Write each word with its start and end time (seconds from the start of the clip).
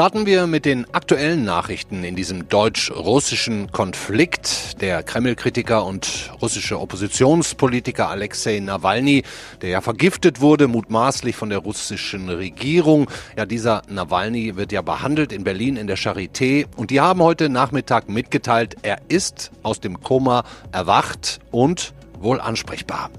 Starten 0.00 0.24
wir 0.24 0.46
mit 0.46 0.64
den 0.64 0.86
aktuellen 0.94 1.44
Nachrichten 1.44 2.04
in 2.04 2.16
diesem 2.16 2.48
deutsch-russischen 2.48 3.70
Konflikt. 3.70 4.80
Der 4.80 5.02
Kreml-Kritiker 5.02 5.84
und 5.84 6.30
russische 6.40 6.80
Oppositionspolitiker 6.80 8.08
Alexei 8.08 8.60
Nawalny, 8.60 9.24
der 9.60 9.68
ja 9.68 9.80
vergiftet 9.82 10.40
wurde, 10.40 10.68
mutmaßlich 10.68 11.36
von 11.36 11.50
der 11.50 11.58
russischen 11.58 12.30
Regierung. 12.30 13.10
Ja, 13.36 13.44
dieser 13.44 13.82
Nawalny 13.90 14.56
wird 14.56 14.72
ja 14.72 14.80
behandelt 14.80 15.32
in 15.32 15.44
Berlin 15.44 15.76
in 15.76 15.86
der 15.86 15.98
Charité 15.98 16.64
und 16.76 16.90
die 16.90 17.02
haben 17.02 17.20
heute 17.20 17.50
Nachmittag 17.50 18.08
mitgeteilt, 18.08 18.76
er 18.80 19.02
ist 19.08 19.50
aus 19.62 19.80
dem 19.80 20.00
Koma 20.00 20.44
erwacht 20.72 21.40
und 21.50 21.92
wohl 22.18 22.40
ansprechbar. 22.40 23.10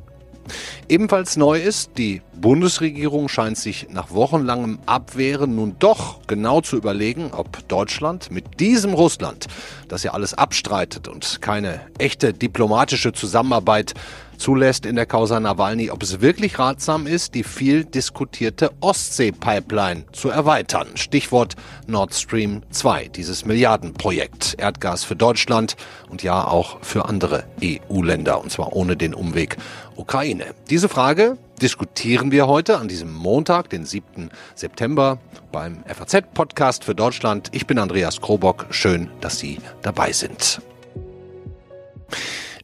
Ebenfalls 0.90 1.38
neu 1.38 1.60
ist, 1.60 1.92
die 1.98 2.22
Bundesregierung 2.34 3.30
scheint 3.30 3.58
sich 3.58 3.88
nach 3.90 4.12
wochenlangem 4.12 4.80
Abwehren 4.86 5.56
nun 5.56 5.76
doch 5.80 6.20
genau 6.28 6.62
zu 6.62 6.78
überlegen, 6.78 7.32
ob 7.34 7.68
Deutschland 7.68 8.32
mit 8.32 8.60
diesem 8.60 8.94
Russland, 8.94 9.48
das 9.88 10.04
ja 10.04 10.14
alles 10.14 10.34
abstreitet 10.34 11.08
und 11.08 11.42
keine 11.42 11.82
echte 11.98 12.34
diplomatische 12.34 13.14
Zusammenarbeit 13.14 13.94
zulässt 14.42 14.88
in 14.88 14.96
der 14.96 15.06
Causa 15.06 15.40
Nawalny, 15.40 15.92
ob 15.92 16.02
es 16.02 16.20
wirklich 16.20 16.58
ratsam 16.58 17.06
ist, 17.06 17.36
die 17.36 17.44
viel 17.44 17.86
diskutierte 17.86 18.72
Ostsee-Pipeline 18.82 20.06
zu 20.14 20.30
erweitern. 20.30 20.88
Stichwort 20.96 21.56
Nord 21.86 22.14
Stream 22.16 22.64
2, 22.72 23.10
dieses 23.10 23.46
Milliardenprojekt. 23.46 24.56
Erdgas 24.58 25.04
für 25.04 25.16
Deutschland 25.16 25.76
und 26.10 26.24
ja 26.24 26.44
auch 26.48 26.80
für 26.82 27.06
andere 27.06 27.44
EU-Länder, 27.64 28.42
und 28.42 28.52
zwar 28.52 28.74
ohne 28.74 28.98
den 28.98 29.14
Umweg 29.14 29.58
Ukraine. 30.02 30.56
Diese 30.72 30.90
Frage 30.90 31.38
diskutieren 31.62 32.32
wir 32.32 32.48
heute 32.48 32.80
an 32.80 32.88
diesem 32.88 33.14
Montag, 33.14 33.70
den 33.70 33.86
7. 33.86 34.32
September 34.56 35.20
beim 35.52 35.84
FAZ-Podcast 35.86 36.84
für 36.84 36.96
Deutschland. 36.96 37.50
Ich 37.52 37.68
bin 37.68 37.78
Andreas 37.78 38.20
Krobock. 38.20 38.66
Schön, 38.72 39.12
dass 39.22 39.38
Sie 39.38 39.60
dabei 39.84 40.12
sind. 40.12 40.60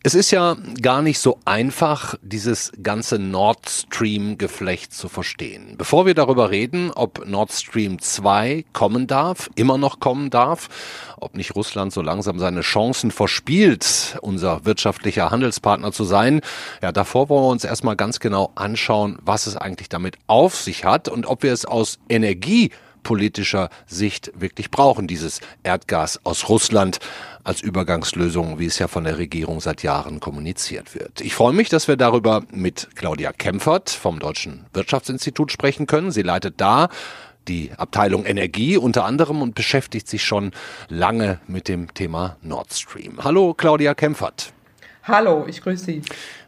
Es 0.08 0.16
ist 0.16 0.32
ja 0.32 0.56
gar 0.82 1.02
nicht 1.02 1.20
so 1.20 1.38
einfach, 1.44 2.16
dieses 2.22 2.72
ganze 2.82 3.20
Nord 3.20 3.70
Stream-Geflecht 3.70 4.94
zu 4.94 5.10
verstehen. 5.10 5.76
Bevor 5.78 6.06
wir 6.06 6.14
darüber 6.14 6.50
reden, 6.50 6.92
ob 6.92 7.28
Nord 7.28 7.52
Stream 7.52 8.00
2 8.00 8.64
kommen 8.72 9.08
darf, 9.08 9.50
immer 9.56 9.78
noch 9.78 10.00
kommen 10.00 10.30
darf, 10.30 10.70
ob 11.18 11.36
nicht 11.36 11.58
Russland 11.58 11.92
so 11.92 12.02
langsam 12.02 12.40
seine 12.40 12.62
Chancen 12.62 13.12
verspielt, 13.12 14.18
unser 14.22 14.64
wirtschaftlicher 14.64 15.30
Handelspartner 15.30 15.92
zu 15.92 16.06
sein, 16.06 16.40
ja, 16.82 16.94
davor 16.94 17.28
wollen 17.28 17.44
wir 17.44 17.50
uns 17.50 17.66
erstmal 17.66 17.98
ganz 17.98 18.22
genau 18.22 18.54
anschauen, 18.56 19.18
was 19.24 19.46
es 19.46 19.58
eigentlich 19.58 19.90
damit 19.90 20.18
auf 20.28 20.56
sich 20.56 20.86
hat 20.86 21.10
und 21.10 21.26
ob 21.26 21.44
wir 21.44 21.52
es 21.52 21.66
aus 21.66 22.00
Energie 22.08 22.72
politischer 23.04 23.70
Sicht 23.86 24.32
wirklich 24.36 24.72
brauchen, 24.72 25.08
dieses 25.08 25.42
Erdgas 25.64 26.20
aus 26.24 26.50
Russland 26.50 27.00
als 27.44 27.62
Übergangslösung, 27.62 28.60
wie 28.60 28.66
es 28.66 28.78
ja 28.80 28.88
von 28.88 29.06
der 29.06 29.18
Regierung 29.18 29.62
seit 29.62 29.84
Jahren 29.84 30.20
kommuniziert 30.20 30.94
wird. 30.96 31.22
Ich 31.22 31.34
freue 31.34 31.54
mich, 31.54 31.70
dass 31.70 31.88
wir 31.88 31.96
darüber 31.96 32.44
mit 32.52 32.90
Claudia 32.96 33.32
Kempfert 33.32 33.90
vom 33.90 34.20
Deutschen 34.20 34.66
Wirtschaftsinstitut 34.74 35.52
sprechen 35.52 35.88
können. 35.88 36.12
Sie 36.12 36.24
leitet 36.24 36.60
da 36.60 36.90
die 37.48 37.72
Abteilung 37.78 38.26
Energie 38.26 38.78
unter 38.78 39.06
anderem 39.06 39.42
und 39.42 39.56
beschäftigt 39.56 40.08
sich 40.08 40.24
schon 40.24 40.52
lange 40.90 41.40
mit 41.48 41.68
dem 41.68 41.94
Thema 41.94 42.38
Nord 42.42 42.74
Stream. 42.74 43.24
Hallo 43.24 43.54
Claudia 43.54 43.94
Kempfert. 43.94 44.52
Hallo, 45.04 45.46
ich 45.48 45.62
grüße 45.62 45.86
Sie. 45.86 46.02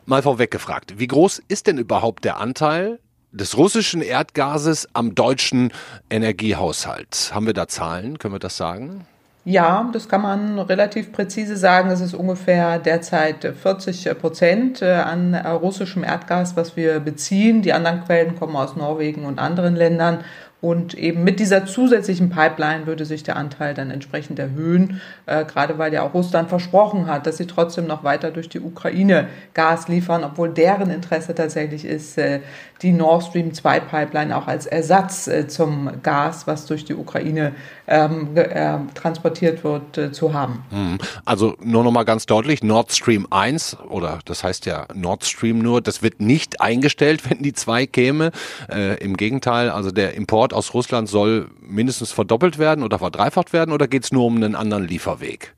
Mal 0.06 0.22
vorweg 0.22 0.52
gefragt, 0.52 0.96
wie 0.98 1.08
groß 1.08 1.42
ist 1.48 1.68
denn 1.68 1.78
überhaupt 1.78 2.26
der 2.26 2.38
Anteil 2.38 3.00
des 3.32 3.58
russischen 3.58 4.02
Erdgases 4.02 4.88
am 4.94 5.16
deutschen 5.16 5.72
Energiehaushalt. 6.10 7.32
Haben 7.34 7.46
wir 7.46 7.54
da 7.54 7.68
Zahlen? 7.68 8.18
Können 8.18 8.34
wir 8.34 8.40
das 8.40 8.58
sagen? 8.58 9.06
Ja, 9.46 9.90
das 9.94 10.10
kann 10.10 10.22
man 10.22 10.60
relativ 10.60 11.12
präzise 11.12 11.56
sagen. 11.56 11.90
Es 11.90 12.02
ist 12.02 12.14
ungefähr 12.14 12.78
derzeit 12.78 13.54
40 13.62 14.20
Prozent 14.20 14.82
äh, 14.82 14.92
an 14.92 15.34
russischem 15.34 16.04
Erdgas, 16.04 16.56
was 16.56 16.76
wir 16.76 17.00
beziehen. 17.00 17.62
Die 17.62 17.74
anderen 17.74 18.04
Quellen 18.04 18.38
kommen 18.38 18.56
aus 18.56 18.76
Norwegen 18.76 19.26
und 19.26 19.40
anderen 19.40 19.76
Ländern. 19.76 20.24
Und 20.62 20.94
eben 20.94 21.24
mit 21.24 21.40
dieser 21.40 21.66
zusätzlichen 21.66 22.30
Pipeline 22.30 22.86
würde 22.86 23.06
sich 23.06 23.24
der 23.24 23.38
Anteil 23.38 23.74
dann 23.74 23.92
entsprechend 23.92 24.40
erhöhen, 24.40 25.00
äh, 25.26 25.46
gerade 25.46 25.78
weil 25.78 25.94
ja 25.94 26.04
auch 26.04 26.14
Russland 26.14 26.50
versprochen 26.50 27.08
hat, 27.08 27.26
dass 27.26 27.38
sie 27.38 27.48
trotzdem 27.48 27.88
noch 27.88 28.04
weiter 28.04 28.30
durch 28.30 28.50
die 28.50 28.60
Ukraine 28.60 29.30
Gas 29.54 29.88
liefern, 29.88 30.26
obwohl 30.26 30.50
deren 30.50 30.90
Interesse 30.90 31.34
tatsächlich 31.34 31.86
ist, 31.86 32.18
äh, 32.18 32.42
die 32.82 32.92
Nord 32.92 33.24
Stream 33.24 33.54
2 33.54 33.80
Pipeline 33.82 34.36
auch 34.36 34.48
als 34.48 34.66
Ersatz 34.66 35.28
äh, 35.28 35.48
zum 35.48 35.90
Gas, 36.02 36.48
was 36.48 36.66
durch 36.66 36.86
die 36.86 36.96
Ukraine 36.96 37.54
ähm, 37.88 38.36
äh, 38.36 38.78
transportiert 38.94 39.64
wird, 39.64 39.98
äh, 39.98 40.12
zu 40.12 40.34
haben. 40.34 40.64
Hm. 40.70 40.98
Also 41.26 41.56
nur 41.62 41.84
noch 41.84 41.92
mal 41.92 42.04
ganz 42.04 42.26
deutlich, 42.26 42.64
Nord 42.64 42.92
Stream 42.92 43.28
1 43.30 43.78
oder 43.90 44.20
das 44.26 44.44
heißt 44.44 44.66
ja 44.66 44.86
Nord 44.94 45.26
Stream 45.26 45.60
nur, 45.60 45.82
das 45.82 46.02
wird 46.02 46.22
nicht 46.22 46.62
eingestellt, 46.62 47.22
wenn 47.30 47.42
die 47.42 47.54
2 47.54 47.86
käme. 47.86 48.32
Äh, 48.70 48.96
Im 49.04 49.18
Gegenteil, 49.18 49.70
also 49.70 49.92
der 49.92 50.14
Import 50.14 50.54
aus 50.54 50.74
Russland 50.74 51.10
soll 51.10 51.50
mindestens 51.62 52.12
verdoppelt 52.12 52.58
werden 52.58 52.84
oder 52.84 53.00
verdreifacht 53.00 53.54
werden 53.54 53.74
oder 53.74 53.88
geht 53.88 54.06
es 54.06 54.12
nur 54.12 54.26
um 54.26 54.38
einen 54.38 54.56
anderen 54.56 54.88
Lieferweg? 54.88 55.54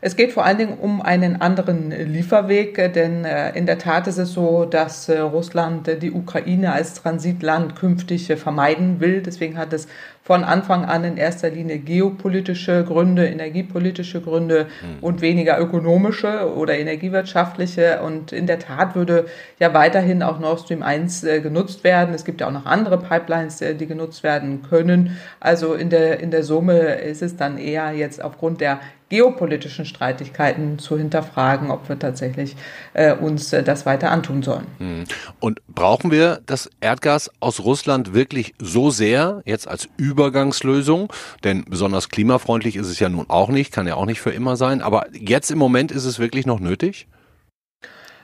Es 0.00 0.14
geht 0.14 0.32
vor 0.32 0.44
allen 0.44 0.58
Dingen 0.58 0.78
um 0.78 1.02
einen 1.02 1.40
anderen 1.40 1.90
Lieferweg, 1.90 2.78
äh, 2.78 2.88
denn 2.88 3.24
äh, 3.24 3.56
in 3.56 3.66
der 3.66 3.78
Tat 3.78 4.06
ist 4.06 4.18
es 4.18 4.32
so, 4.32 4.64
dass 4.64 5.08
äh, 5.08 5.18
Russland 5.18 5.90
die 6.02 6.12
Ukraine 6.12 6.72
als 6.72 6.94
Transitland 6.94 7.74
künftig 7.74 8.32
vermeiden 8.36 9.00
will. 9.00 9.22
Deswegen 9.22 9.58
hat 9.58 9.72
es 9.72 9.88
von 10.28 10.44
Anfang 10.44 10.84
an 10.84 11.04
in 11.04 11.16
erster 11.16 11.48
Linie 11.48 11.78
geopolitische 11.78 12.84
Gründe, 12.84 13.26
energiepolitische 13.26 14.20
Gründe 14.20 14.66
mhm. 14.66 14.98
und 15.00 15.22
weniger 15.22 15.58
ökonomische 15.58 16.54
oder 16.54 16.78
energiewirtschaftliche. 16.78 18.02
Und 18.02 18.32
in 18.32 18.46
der 18.46 18.58
Tat 18.58 18.94
würde 18.94 19.24
ja 19.58 19.72
weiterhin 19.72 20.22
auch 20.22 20.38
Nord 20.38 20.60
Stream 20.60 20.82
1 20.82 21.22
genutzt 21.22 21.82
werden. 21.82 22.14
Es 22.14 22.26
gibt 22.26 22.42
ja 22.42 22.46
auch 22.46 22.52
noch 22.52 22.66
andere 22.66 22.98
Pipelines, 22.98 23.56
die 23.56 23.86
genutzt 23.86 24.22
werden 24.22 24.60
können. 24.68 25.16
Also 25.40 25.72
in 25.72 25.88
der, 25.88 26.20
in 26.20 26.30
der 26.30 26.42
Summe 26.44 26.96
ist 26.96 27.22
es 27.22 27.36
dann 27.36 27.56
eher 27.56 27.92
jetzt 27.92 28.22
aufgrund 28.22 28.60
der 28.60 28.80
geopolitischen 29.08 29.84
Streitigkeiten 29.84 30.78
zu 30.78 30.98
hinterfragen, 30.98 31.70
ob 31.70 31.88
wir 31.88 31.98
tatsächlich 31.98 32.56
äh, 32.92 33.14
uns 33.14 33.52
äh, 33.52 33.62
das 33.62 33.86
weiter 33.86 34.10
antun 34.10 34.42
sollen. 34.42 34.66
Hm. 34.78 35.04
Und 35.40 35.60
brauchen 35.66 36.10
wir 36.10 36.40
das 36.46 36.70
Erdgas 36.80 37.30
aus 37.40 37.60
Russland 37.60 38.12
wirklich 38.14 38.54
so 38.58 38.90
sehr 38.90 39.42
jetzt 39.44 39.66
als 39.66 39.88
Übergangslösung? 40.18 41.12
Denn 41.44 41.64
besonders 41.68 42.08
klimafreundlich 42.08 42.74
ist 42.74 42.88
es 42.88 42.98
ja 42.98 43.08
nun 43.08 43.26
auch 43.28 43.50
nicht, 43.50 43.72
kann 43.72 43.86
ja 43.86 43.94
auch 43.94 44.06
nicht 44.06 44.20
für 44.20 44.30
immer 44.30 44.56
sein. 44.56 44.82
Aber 44.82 45.06
jetzt 45.12 45.50
im 45.50 45.58
Moment 45.58 45.92
ist 45.92 46.04
es 46.04 46.18
wirklich 46.18 46.44
noch 46.44 46.58
nötig? 46.58 47.06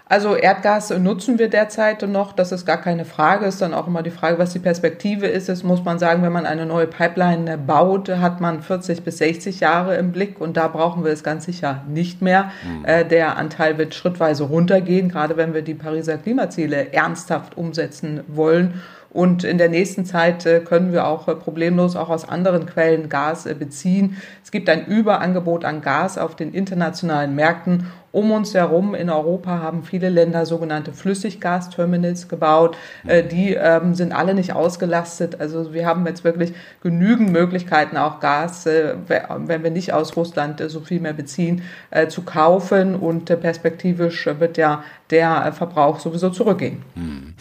Also 0.06 0.36
Erdgas 0.36 0.90
nutzen 0.90 1.38
wir 1.38 1.48
derzeit 1.48 2.02
noch, 2.02 2.34
das 2.34 2.52
ist 2.52 2.66
gar 2.66 2.76
keine 2.76 3.06
Frage. 3.06 3.46
Ist 3.46 3.62
dann 3.62 3.72
auch 3.72 3.86
immer 3.86 4.02
die 4.02 4.10
Frage, 4.10 4.38
was 4.38 4.52
die 4.52 4.58
Perspektive 4.58 5.26
ist. 5.26 5.48
Es 5.48 5.62
muss 5.62 5.82
man 5.82 5.98
sagen, 5.98 6.22
wenn 6.22 6.32
man 6.32 6.44
eine 6.44 6.66
neue 6.66 6.86
Pipeline 6.86 7.56
baut, 7.56 8.10
hat 8.10 8.38
man 8.38 8.60
40 8.60 9.02
bis 9.02 9.16
60 9.18 9.60
Jahre 9.60 9.96
im 9.96 10.12
Blick 10.12 10.40
und 10.42 10.58
da 10.58 10.68
brauchen 10.68 11.04
wir 11.04 11.12
es 11.12 11.24
ganz 11.24 11.46
sicher 11.46 11.84
nicht 11.88 12.20
mehr. 12.20 12.50
Mhm. 12.64 13.08
Der 13.08 13.38
Anteil 13.38 13.78
wird 13.78 13.94
schrittweise 13.94 14.44
runtergehen, 14.44 15.08
gerade 15.08 15.38
wenn 15.38 15.54
wir 15.54 15.62
die 15.62 15.74
Pariser 15.74 16.18
Klimaziele 16.18 16.92
ernsthaft 16.92 17.56
umsetzen 17.56 18.20
wollen. 18.26 18.82
Und 19.14 19.44
in 19.44 19.56
der 19.56 19.70
nächsten 19.70 20.04
Zeit 20.04 20.44
äh, 20.44 20.60
können 20.60 20.92
wir 20.92 21.06
auch 21.06 21.26
äh, 21.28 21.34
problemlos 21.34 21.96
auch 21.96 22.10
aus 22.10 22.28
anderen 22.28 22.66
Quellen 22.66 23.08
Gas 23.08 23.44
beziehen. 23.58 24.18
Es 24.42 24.50
gibt 24.50 24.68
ein 24.68 24.84
Überangebot 24.84 25.64
an 25.64 25.80
Gas 25.80 26.18
auf 26.18 26.36
den 26.36 26.52
internationalen 26.52 27.34
Märkten 27.34 27.86
um 28.14 28.30
uns 28.30 28.54
herum 28.54 28.94
in 28.94 29.10
Europa 29.10 29.58
haben 29.58 29.82
viele 29.82 30.08
Länder 30.08 30.46
sogenannte 30.46 30.92
Flüssiggasterminals 30.92 32.28
gebaut. 32.28 32.76
Äh, 33.04 33.24
die 33.24 33.54
ähm, 33.54 33.96
sind 33.96 34.12
alle 34.12 34.34
nicht 34.34 34.52
ausgelastet. 34.52 35.40
Also 35.40 35.74
wir 35.74 35.84
haben 35.84 36.06
jetzt 36.06 36.22
wirklich 36.22 36.54
genügend 36.80 37.32
Möglichkeiten, 37.32 37.96
auch 37.96 38.20
Gas, 38.20 38.66
äh, 38.66 38.94
wenn 39.08 39.64
wir 39.64 39.72
nicht 39.72 39.92
aus 39.92 40.16
Russland 40.16 40.60
äh, 40.60 40.68
so 40.68 40.78
viel 40.78 41.00
mehr 41.00 41.12
beziehen, 41.12 41.62
äh, 41.90 42.06
zu 42.06 42.22
kaufen. 42.22 42.94
Und 42.94 43.30
äh, 43.30 43.36
perspektivisch 43.36 44.26
wird 44.38 44.58
ja 44.58 44.84
der 45.10 45.52
Verbrauch 45.52 45.98
sowieso 45.98 46.30
zurückgehen. 46.30 46.82
Hm. 46.94 47.34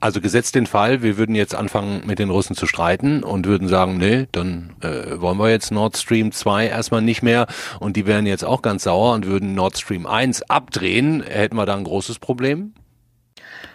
Also 0.00 0.20
gesetzt 0.20 0.54
den 0.54 0.66
Fall, 0.66 1.02
wir 1.02 1.16
würden 1.18 1.34
jetzt 1.34 1.54
anfangen 1.54 2.02
mit 2.06 2.20
den 2.20 2.30
Russen 2.30 2.54
zu 2.54 2.66
streiten 2.66 3.24
und 3.24 3.46
würden 3.46 3.66
sagen, 3.66 3.98
nee, 3.98 4.28
dann 4.30 4.76
äh, 4.80 5.20
wollen 5.20 5.38
wir 5.38 5.50
jetzt 5.50 5.72
Nord 5.72 5.96
Stream 5.96 6.30
2 6.30 6.68
erstmal 6.68 7.02
nicht 7.02 7.22
mehr 7.22 7.48
und 7.80 7.96
die 7.96 8.06
wären 8.06 8.24
jetzt 8.24 8.44
auch 8.44 8.62
ganz 8.62 8.84
sauer 8.84 9.14
und 9.14 9.26
würden 9.26 9.54
Nord 9.54 9.76
Stream 9.76 10.06
1 10.06 10.42
abdrehen, 10.42 11.22
hätten 11.22 11.56
wir 11.56 11.66
da 11.66 11.74
ein 11.74 11.84
großes 11.84 12.20
Problem? 12.20 12.74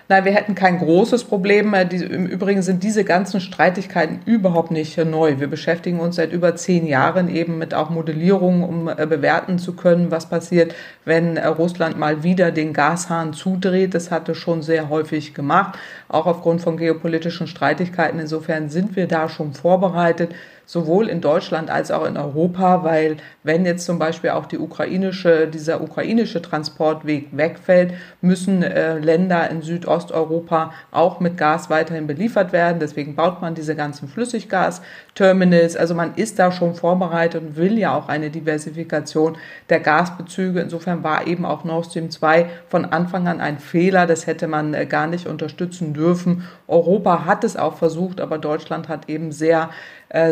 Nein, 0.10 0.26
wir 0.26 0.34
hätten 0.34 0.54
kein 0.54 0.80
großes 0.80 1.24
Problem. 1.24 1.74
Im 1.74 2.26
Übrigen 2.26 2.62
sind 2.62 2.84
diese 2.84 3.06
ganzen 3.06 3.40
Streitigkeiten 3.40 4.20
überhaupt 4.26 4.70
nicht 4.70 4.98
neu. 4.98 5.40
Wir 5.40 5.48
beschäftigen 5.48 6.02
uns 6.02 6.18
seit 6.18 6.34
über 6.34 6.56
zehn 6.56 6.86
Jahren 6.86 7.34
eben 7.34 7.58
mit 7.58 7.74
auch 7.74 7.90
Modellierungen, 7.90 8.64
um 8.64 8.90
äh, 8.90 9.08
bewerten 9.08 9.60
zu 9.60 9.76
können, 9.76 10.12
was 10.12 10.28
passiert, 10.28 10.76
wenn 11.06 11.38
äh, 11.38 11.48
Russland 11.48 11.98
mal 11.98 12.22
wieder 12.22 12.52
den 12.52 12.74
Gashahn 12.74 13.34
zudreht. 13.34 13.96
Das 13.96 14.12
hatte 14.12 14.36
schon 14.36 14.62
sehr 14.62 14.90
häufig 14.90 15.34
gemacht, 15.34 15.80
auch 16.10 16.26
aufgrund 16.26 16.62
von 16.62 16.76
geopolitischen 16.76 17.48
Streitigkeiten. 17.48 18.20
Insofern 18.20 18.70
sind 18.70 18.98
wir 18.98 19.08
da 19.08 19.30
schon 19.30 19.54
vorbereitet 19.54 20.32
sowohl 20.66 21.10
in 21.10 21.22
Deutschland 21.22 21.70
als 21.70 21.92
auch 21.92 22.06
in 22.06 22.18
Europa, 22.18 22.84
weil 22.84 23.18
wenn 23.44 23.66
jetzt 23.66 23.86
zum 23.86 24.00
Beispiel 24.00 24.32
auch 24.32 24.46
die 24.46 24.58
ukrainische, 24.58 25.48
dieser 25.48 25.82
ukrainische 25.82 26.42
Transportweg 26.42 27.28
wegfällt, 27.32 27.94
müssen 28.22 28.64
äh, 28.64 28.98
Länder 29.00 29.50
in 29.50 29.62
Südosteuropa 29.62 30.72
auch 30.92 31.20
mit 31.20 31.38
Gas 31.38 31.70
weiterhin 31.70 32.08
beliefert 32.08 32.54
werden. 32.54 32.80
Deswegen 32.80 33.16
baut 33.16 33.42
man 33.42 33.56
diese 33.56 33.76
ganzen 33.76 34.08
Flüssiggasterminals. 34.08 35.76
Also 35.76 35.96
man 35.96 36.16
ist 36.16 36.40
da 36.40 36.52
schon 36.52 36.76
vorbereitet 36.76 37.42
und 37.42 37.56
will 37.58 37.78
ja 37.78 37.96
auch 37.96 38.08
eine 38.08 38.30
Diversifikation 38.30 39.38
der 39.70 39.82
Gasbezüge. 39.82 40.62
Insofern 40.62 41.04
war 41.04 41.28
eben 41.28 41.46
auch 41.46 41.66
Nord 41.66 41.88
Stream 41.88 42.10
2 42.10 42.46
von 42.70 42.86
Anfang 42.86 43.28
an 43.28 43.42
ein 43.42 43.60
Fehler. 43.60 44.08
Das 44.08 44.28
hätte 44.28 44.48
man 44.48 44.74
äh, 44.74 44.86
gar 44.86 45.08
nicht 45.08 45.28
unterstützen 45.28 45.94
dürfen. 45.94 46.48
Europa 46.68 47.26
hat 47.26 47.44
es 47.44 47.58
auch 47.58 47.76
versucht, 47.76 48.22
aber 48.22 48.38
Deutschland 48.38 48.88
hat 48.88 49.10
eben 49.10 49.32
sehr 49.32 49.70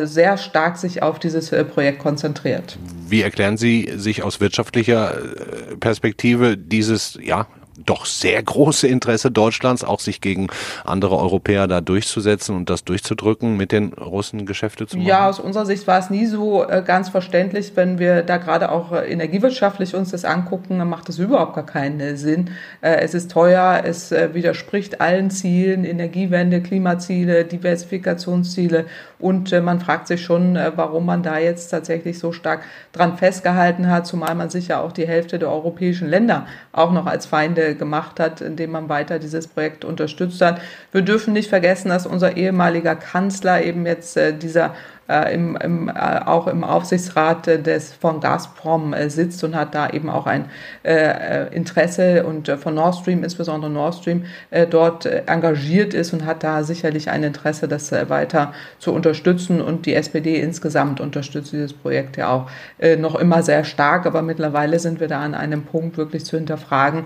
sehr 0.06 0.38
stark 0.38 0.78
sich 0.78 1.02
auf 1.02 1.20
dieses 1.20 1.52
äh, 1.52 1.64
Projekt 1.64 2.00
konzentriert. 2.00 2.78
Wie 3.08 3.22
erklären 3.22 3.58
Sie 3.58 3.92
sich 3.96 4.24
aus 4.24 4.40
wirtschaftlicher 4.40 5.18
äh, 5.18 5.76
Perspektive 5.78 6.58
dieses, 6.58 7.18
ja, 7.22 7.48
doch 7.86 8.06
sehr 8.06 8.42
große 8.42 8.88
Interesse 8.88 9.32
Deutschlands, 9.32 9.84
auch 9.84 10.00
sich 10.00 10.22
gegen 10.22 10.48
andere 10.86 11.18
Europäer 11.18 11.68
da 11.68 11.82
durchzusetzen 11.82 12.56
und 12.56 12.70
das 12.70 12.84
durchzudrücken, 12.84 13.58
mit 13.58 13.72
den 13.72 13.94
Russen 13.94 14.46
Geschäfte 14.46 14.88
zu 14.88 14.98
machen? 14.98 15.08
Ja, 15.08 15.30
aus 15.30 15.40
unserer 15.40 15.66
Sicht 15.66 15.88
war 15.88 16.00
es 16.00 16.10
nie 16.10 16.26
so 16.26 16.68
äh, 16.68 16.84
ganz 16.86 17.10
verständlich, 17.10 17.72
wenn 17.76 18.00
wir 18.00 18.24
da 18.24 18.38
gerade 18.38 18.72
auch 18.72 18.92
äh, 18.92 19.12
energiewirtschaftlich 19.12 19.96
uns 19.96 20.12
das 20.12 20.26
angucken, 20.26 20.80
dann 20.80 20.90
macht 20.90 21.10
das 21.10 21.20
überhaupt 21.20 21.56
gar 21.56 21.66
keinen 21.66 22.00
äh, 22.00 22.18
Sinn. 22.18 22.50
es 22.82 23.14
ist 23.14 23.32
teuer, 23.32 23.82
es 23.86 24.12
widerspricht 24.12 25.02
allen 25.02 25.30
Zielen, 25.32 25.84
Energiewende, 25.84 26.62
Klimaziele, 26.62 27.46
Diversifikationsziele 27.46 28.86
und 29.20 29.52
man 29.64 29.80
fragt 29.80 30.08
sich 30.08 30.24
schon, 30.24 30.58
warum 30.76 31.06
man 31.06 31.24
da 31.24 31.38
jetzt 31.38 31.70
tatsächlich 31.70 32.20
so 32.20 32.32
stark 32.32 32.62
dran 32.92 33.18
festgehalten 33.18 33.90
hat, 33.90 34.08
zumal 34.08 34.36
man 34.36 34.50
sicher 34.50 34.82
auch 34.82 34.92
die 34.92 35.08
Hälfte 35.08 35.40
der 35.40 35.50
europäischen 35.50 36.10
Länder 36.10 36.48
auch 36.72 36.92
noch 36.92 37.06
als 37.06 37.26
Feinde 37.26 37.71
gemacht 37.76 38.20
hat, 38.20 38.42
indem 38.42 38.72
man 38.72 38.90
weiter 38.90 39.20
dieses 39.20 39.48
Projekt 39.48 39.86
unterstützt 39.86 40.42
hat. 40.42 40.62
Wir 40.92 41.02
dürfen 41.02 41.34
nicht 41.34 41.50
vergessen, 41.50 41.90
dass 41.90 42.06
unser 42.06 42.38
ehemaliger 42.38 42.96
Kanzler 42.96 43.64
eben 43.64 43.86
jetzt 43.86 44.18
äh, 44.18 44.34
dieser 44.34 44.76
im, 45.20 45.56
im, 45.58 45.90
äh, 45.90 46.20
auch 46.26 46.48
im 46.48 46.64
Aufsichtsrat 46.64 47.48
des, 47.48 47.94
von 47.94 48.20
Gazprom 48.20 48.94
äh, 48.94 49.10
sitzt 49.10 49.44
und 49.44 49.56
hat 49.56 49.76
da 49.76 49.90
eben 49.90 50.10
auch 50.10 50.26
ein 50.26 50.46
äh, 50.84 51.54
Interesse 51.54 52.26
und 52.26 52.50
äh, 52.50 52.58
von 52.58 52.76
Nord 52.76 52.96
Stream, 52.96 53.24
insbesondere 53.24 53.72
Nord 53.72 53.96
Stream, 53.96 54.26
äh, 54.50 54.68
dort 54.68 55.06
engagiert 55.06 55.94
ist 55.94 56.14
und 56.14 56.26
hat 56.26 56.44
da 56.44 56.64
sicherlich 56.64 57.10
ein 57.10 57.24
Interesse, 57.24 57.68
das 57.68 57.92
weiter 57.92 58.54
zu 58.80 58.94
unterstützen. 58.94 59.62
Und 59.62 59.86
die 59.86 59.96
SPD 59.96 60.40
insgesamt 60.40 61.00
unterstützt 61.00 61.52
dieses 61.52 61.74
Projekt 61.74 62.18
ja 62.18 62.30
auch 62.30 62.50
noch 62.98 63.16
immer 63.16 63.44
sehr 63.44 63.64
stark. 63.64 64.06
Aber 64.06 64.22
mittlerweile 64.22 64.80
sind 64.80 65.00
wir 65.00 65.08
da 65.08 65.22
an 65.22 65.34
einem 65.34 65.64
Punkt, 65.64 65.98
wirklich 65.98 66.26
zu 66.26 66.38
hinterfragen, 66.38 67.06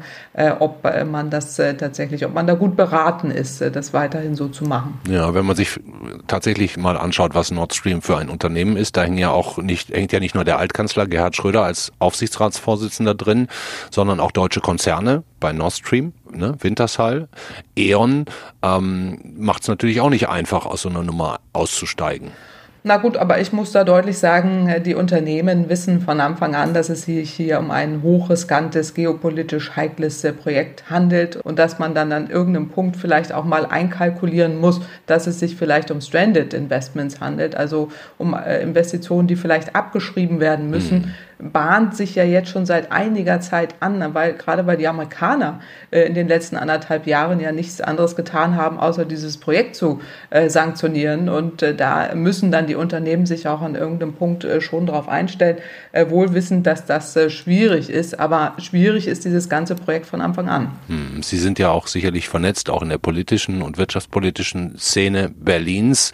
ob 0.59 0.83
man 1.09 1.29
das 1.29 1.55
tatsächlich, 1.55 2.25
ob 2.25 2.33
man 2.33 2.47
da 2.47 2.53
gut 2.53 2.75
beraten 2.75 3.31
ist, 3.31 3.61
das 3.61 3.93
weiterhin 3.93 4.35
so 4.35 4.47
zu 4.47 4.65
machen. 4.65 4.99
Ja, 5.07 5.33
wenn 5.33 5.45
man 5.45 5.55
sich 5.55 5.79
tatsächlich 6.27 6.77
mal 6.77 6.97
anschaut, 6.97 7.35
was 7.35 7.51
Nord 7.51 7.73
Stream 7.73 7.94
für 8.01 8.17
ein 8.17 8.29
Unternehmen 8.29 8.77
ist. 8.77 8.97
Da 8.97 9.03
hängt 9.03 9.19
ja 9.19 9.31
auch 9.31 9.57
nicht, 9.57 9.89
hängt 9.89 10.11
ja 10.11 10.19
nicht 10.19 10.35
nur 10.35 10.43
der 10.43 10.57
Altkanzler 10.57 11.07
Gerhard 11.07 11.35
Schröder 11.35 11.63
als 11.63 11.91
Aufsichtsratsvorsitzender 11.99 13.15
drin, 13.15 13.47
sondern 13.91 14.19
auch 14.19 14.31
deutsche 14.31 14.61
Konzerne 14.61 15.23
bei 15.39 15.53
Nord 15.53 15.73
Stream, 15.73 16.13
ne, 16.31 16.55
Wintershall, 16.59 17.27
E.ON, 17.75 18.25
ähm, 18.61 19.19
macht 19.37 19.63
es 19.63 19.67
natürlich 19.67 20.01
auch 20.01 20.09
nicht 20.09 20.29
einfach, 20.29 20.65
aus 20.65 20.81
so 20.81 20.89
einer 20.89 21.03
Nummer 21.03 21.39
auszusteigen. 21.53 22.31
Na 22.87 22.97
gut, 22.97 23.17
aber 23.17 23.41
ich 23.41 23.51
muss 23.51 23.71
da 23.71 23.83
deutlich 23.83 24.19
sagen, 24.19 24.71
die 24.85 24.93
Unternehmen 24.93 25.69
wissen 25.69 26.01
von 26.01 26.19
Anfang 26.19 26.53
an, 26.53 26.75
dass 26.75 26.89
es 26.89 27.05
sich 27.05 27.31
hier 27.31 27.57
um 27.57 27.71
ein 27.71 28.03
hochriskantes, 28.03 28.93
geopolitisch 28.93 29.75
heikles 29.75 30.21
Projekt 30.39 30.87
handelt 30.87 31.35
und 31.35 31.57
dass 31.57 31.79
man 31.79 31.95
dann 31.95 32.11
an 32.11 32.29
irgendeinem 32.29 32.69
Punkt 32.69 32.95
vielleicht 32.95 33.33
auch 33.33 33.43
mal 33.43 33.65
einkalkulieren 33.65 34.59
muss, 34.59 34.81
dass 35.07 35.25
es 35.25 35.39
sich 35.39 35.55
vielleicht 35.55 35.89
um 35.89 35.99
Stranded 35.99 36.53
Investments 36.53 37.19
handelt, 37.19 37.55
also 37.55 37.89
um 38.19 38.35
äh, 38.35 38.61
Investitionen, 38.61 39.27
die 39.27 39.35
vielleicht 39.35 39.75
abgeschrieben 39.75 40.39
werden 40.39 40.69
müssen. 40.69 40.97
Mhm 40.97 41.13
bahnt 41.39 41.95
sich 41.95 42.15
ja 42.15 42.23
jetzt 42.23 42.49
schon 42.49 42.65
seit 42.65 42.91
einiger 42.91 43.41
Zeit 43.41 43.75
an, 43.79 44.13
weil 44.13 44.33
gerade 44.33 44.65
weil 44.67 44.77
die 44.77 44.87
Amerikaner 44.87 45.59
äh, 45.91 46.01
in 46.01 46.13
den 46.13 46.27
letzten 46.27 46.55
anderthalb 46.55 47.07
Jahren 47.07 47.39
ja 47.39 47.51
nichts 47.51 47.81
anderes 47.81 48.15
getan 48.15 48.55
haben, 48.55 48.79
außer 48.79 49.05
dieses 49.05 49.37
Projekt 49.37 49.75
zu 49.75 50.01
äh, 50.29 50.49
sanktionieren. 50.49 51.29
Und 51.29 51.61
äh, 51.61 51.75
da 51.75 52.15
müssen 52.15 52.51
dann 52.51 52.67
die 52.67 52.75
Unternehmen 52.75 53.25
sich 53.25 53.47
auch 53.47 53.61
an 53.61 53.75
irgendeinem 53.75 54.13
Punkt 54.13 54.47
schon 54.59 54.85
darauf 54.85 55.07
einstellen, 55.09 55.57
wohl 56.09 56.33
wissend, 56.33 56.67
dass 56.67 56.85
das 56.85 57.17
schwierig 57.31 57.89
ist. 57.89 58.19
Aber 58.19 58.53
schwierig 58.57 59.07
ist 59.07 59.25
dieses 59.25 59.49
ganze 59.49 59.75
Projekt 59.75 60.05
von 60.05 60.21
Anfang 60.21 60.49
an. 60.49 60.71
Hm, 60.87 61.23
Sie 61.23 61.37
sind 61.37 61.59
ja 61.59 61.71
auch 61.71 61.87
sicherlich 61.87 62.29
vernetzt, 62.29 62.69
auch 62.69 62.81
in 62.81 62.89
der 62.89 62.97
politischen 62.97 63.61
und 63.61 63.77
wirtschaftspolitischen 63.77 64.77
Szene 64.77 65.31
Berlins. 65.35 66.11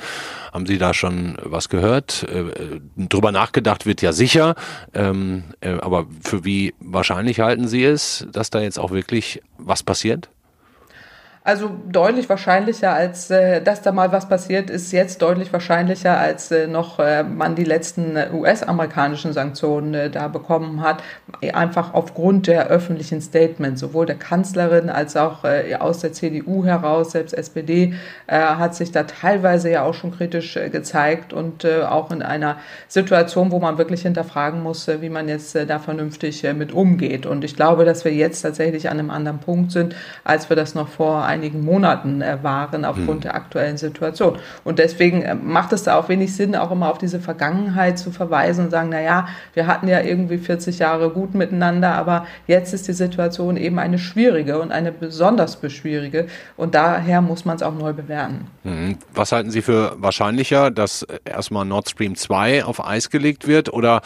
Haben 0.52 0.66
Sie 0.66 0.78
da 0.78 0.94
schon 0.94 1.38
was 1.42 1.70
gehört? 1.70 2.24
Äh, 2.24 2.82
drüber 2.98 3.32
nachgedacht 3.32 3.86
wird 3.86 4.02
ja 4.02 4.12
sicher. 4.12 4.56
Ähm, 4.94 5.44
äh, 5.62 5.80
aber 5.80 6.08
für 6.22 6.44
wie 6.44 6.74
wahrscheinlich 6.80 7.40
halten 7.40 7.68
Sie 7.68 7.84
es, 7.84 8.28
dass 8.32 8.50
da 8.50 8.60
jetzt 8.62 8.78
auch 8.78 8.92
wirklich 8.92 9.42
was 9.58 9.84
passiert? 9.84 10.30
Also 11.44 11.72
deutlich 11.90 12.30
wahrscheinlicher, 12.30 12.94
als 12.94 13.32
äh, 13.32 13.64
dass 13.64 13.82
da 13.82 13.92
mal 13.92 14.12
was 14.12 14.30
passiert, 14.30 14.70
ist 14.70 14.92
jetzt 14.92 15.24
deutlich 15.24 15.52
wahrscheinlicher, 15.52 16.16
als 16.16 16.52
äh, 16.52 16.68
noch 16.68 17.00
äh, 17.00 17.24
man 17.24 17.56
die 17.56 17.64
letzten 17.64 18.16
US-amerikanischen 18.32 19.34
Sanktionen 19.34 19.96
äh, 19.96 20.10
da 20.12 20.28
bekommen 20.28 20.82
hat. 20.82 21.02
Einfach 21.52 21.96
aufgrund 21.96 22.46
der 22.46 22.68
öffentlichen 22.68 23.22
Statements, 23.22 23.82
sowohl 23.82 24.06
der 24.06 24.18
Kanzlerin 24.18 24.92
als 24.92 25.18
auch 25.18 25.44
äh, 25.44 25.74
aus 25.80 26.02
der 26.02 26.14
CDU 26.14 26.64
heraus, 26.64 27.14
selbst 27.14 27.34
SPD 27.34 27.96
äh, 28.28 28.40
hat 28.40 28.76
sich 28.76 28.92
da 28.92 29.02
teilweise 29.02 29.72
ja 29.72 29.82
auch 29.82 29.96
schon 29.96 30.12
kritisch 30.12 30.60
gezeigt 30.72 31.34
und 31.34 31.66
auch 31.66 32.12
in 32.12 32.22
einer 32.22 32.58
Situation, 32.88 33.52
wo 33.52 33.60
man 33.60 33.78
wirklich 33.78 34.04
hinterfragen 34.04 34.62
muss, 34.62 34.88
wie 34.88 35.10
man 35.10 35.28
jetzt 35.28 35.56
da 35.56 35.80
vernünftig 35.80 36.44
mit 36.56 36.72
umgeht. 36.72 37.26
Und 37.26 37.44
ich 37.44 37.56
glaube, 37.56 37.86
dass 37.86 38.06
wir 38.06 38.14
jetzt 38.14 38.42
tatsächlich 38.42 38.90
an 38.90 39.00
einem 39.00 39.10
anderen 39.10 39.40
Punkt 39.40 39.72
sind, 39.72 39.96
als 40.24 40.50
wir 40.50 40.56
das 40.56 40.76
noch 40.76 40.88
vor 40.88 41.31
einigen 41.32 41.64
Monaten 41.64 42.22
äh, 42.22 42.38
waren 42.42 42.86
aufgrund 42.86 43.20
mhm. 43.20 43.22
der 43.22 43.36
aktuellen 43.36 43.78
Situation. 43.78 44.38
Und 44.64 44.80
deswegen 44.80 45.22
äh, 45.22 45.36
macht 45.36 45.74
es 45.74 45.84
da 45.84 45.98
auch 45.98 46.10
wenig 46.10 46.36
Sinn, 46.36 46.56
auch 46.56 46.72
immer 46.72 46.92
auf 46.92 46.98
diese 46.98 47.20
Vergangenheit 47.20 47.98
zu 47.98 48.12
verweisen 48.12 48.66
und 48.66 48.72
sagen, 48.72 48.90
na 48.92 49.02
ja, 49.02 49.28
wir 49.54 49.68
hatten 49.68 49.88
ja 49.88 50.02
irgendwie 50.02 50.38
40 50.38 50.80
Jahre 50.80 51.10
gut 51.10 51.34
miteinander, 51.34 51.94
aber 51.96 52.26
jetzt 52.48 52.74
ist 52.74 52.88
die 52.88 52.94
Situation 52.94 53.58
eben 53.58 53.80
eine 53.80 53.98
schwierige 53.98 54.60
und 54.60 54.72
eine 54.72 54.92
besonders 54.92 55.56
beschwierige 55.56 56.28
und 56.58 56.76
daher 56.76 57.22
muss 57.22 57.46
man 57.46 57.56
es 57.56 57.64
auch 57.64 57.74
neu 57.74 57.94
bewerten. 57.94 58.48
Mhm. 58.64 58.98
Was 59.14 59.32
halten 59.32 59.52
Sie 59.52 59.62
für 59.62 59.96
wahrscheinlicher, 59.98 60.72
dass 60.72 61.06
erstmal 61.26 61.66
Nord 61.66 61.90
Stream 61.90 62.16
2 62.16 62.66
auf 62.66 62.86
Eis 62.86 63.10
gelegt 63.10 63.48
wird 63.48 63.72
oder 63.72 64.02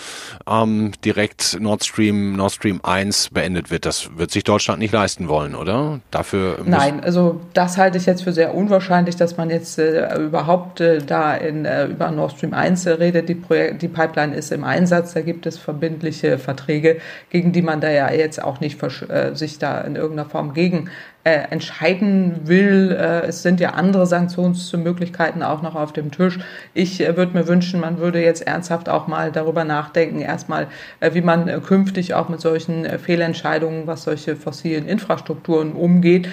ähm, 0.48 0.92
direkt 1.04 1.58
Nord 1.60 1.84
Stream, 1.84 2.36
Nord 2.36 2.54
Stream 2.54 2.80
1 2.84 3.30
beendet 3.30 3.72
wird? 3.72 3.86
Das 3.86 4.18
wird 4.18 4.32
sich 4.32 4.44
Deutschland 4.44 4.80
nicht 4.80 4.94
leisten 4.94 5.28
wollen, 5.28 5.56
oder? 5.56 6.00
Dafür 6.12 6.60
Nein, 6.66 7.04
also 7.04 7.15
also 7.16 7.40
das 7.54 7.78
halte 7.78 7.98
ich 7.98 8.06
jetzt 8.06 8.24
für 8.24 8.34
sehr 8.34 8.54
unwahrscheinlich, 8.54 9.16
dass 9.16 9.38
man 9.38 9.50
jetzt 9.50 9.80
äh, 9.80 10.18
überhaupt 10.18 10.82
äh, 10.82 10.98
da 10.98 11.34
in, 11.34 11.64
äh, 11.64 11.86
über 11.86 12.12
Nord 12.12 12.34
Stream 12.34 12.54
1 12.54 12.88
redet. 12.88 13.30
Die, 13.30 13.36
Projek 13.36 13.80
die 13.80 13.88
Pipeline 13.88 14.36
ist 14.36 14.52
im 14.52 14.66
Einsatz, 14.66 15.14
da 15.14 15.22
gibt 15.22 15.46
es 15.46 15.58
verbindliche 15.58 16.38
Verträge, 16.38 16.98
gegen 17.30 17.54
die 17.54 17.62
man 17.62 17.80
da 17.80 17.90
ja 17.90 18.12
jetzt 18.12 18.44
auch 18.44 18.60
nicht 18.60 18.84
äh, 18.84 19.34
sich 19.34 19.60
da 19.60 19.80
in 19.82 19.96
irgendeiner 19.96 20.30
Form 20.30 20.54
gegen 20.54 20.90
äh, 21.26 21.50
entscheiden 21.50 22.42
will. 22.44 22.92
Äh, 22.92 23.26
es 23.26 23.42
sind 23.42 23.60
ja 23.60 23.72
andere 23.72 24.06
Sanktionsmöglichkeiten 24.06 25.42
auch 25.42 25.64
noch 25.64 25.74
auf 25.74 25.92
dem 25.92 26.12
Tisch. 26.12 26.38
Ich 26.76 27.02
äh, 27.02 27.18
würde 27.18 27.36
mir 27.36 27.48
wünschen, 27.48 27.80
man 27.80 27.98
würde 27.98 28.22
jetzt 28.22 28.46
ernsthaft 28.46 28.90
auch 28.90 29.08
mal 29.08 29.32
darüber 29.32 29.64
nachdenken, 29.64 30.22
erstmal, 30.22 30.68
äh, 31.00 31.16
wie 31.16 31.22
man 31.22 31.48
äh, 31.48 31.60
künftig 31.66 32.14
auch 32.14 32.30
mit 32.30 32.42
solchen 32.42 32.86
äh, 32.86 33.00
Fehlentscheidungen, 33.00 33.88
was 33.88 34.04
solche 34.04 34.36
fossilen 34.36 34.88
Infrastrukturen 34.88 35.72
umgeht, 35.74 36.30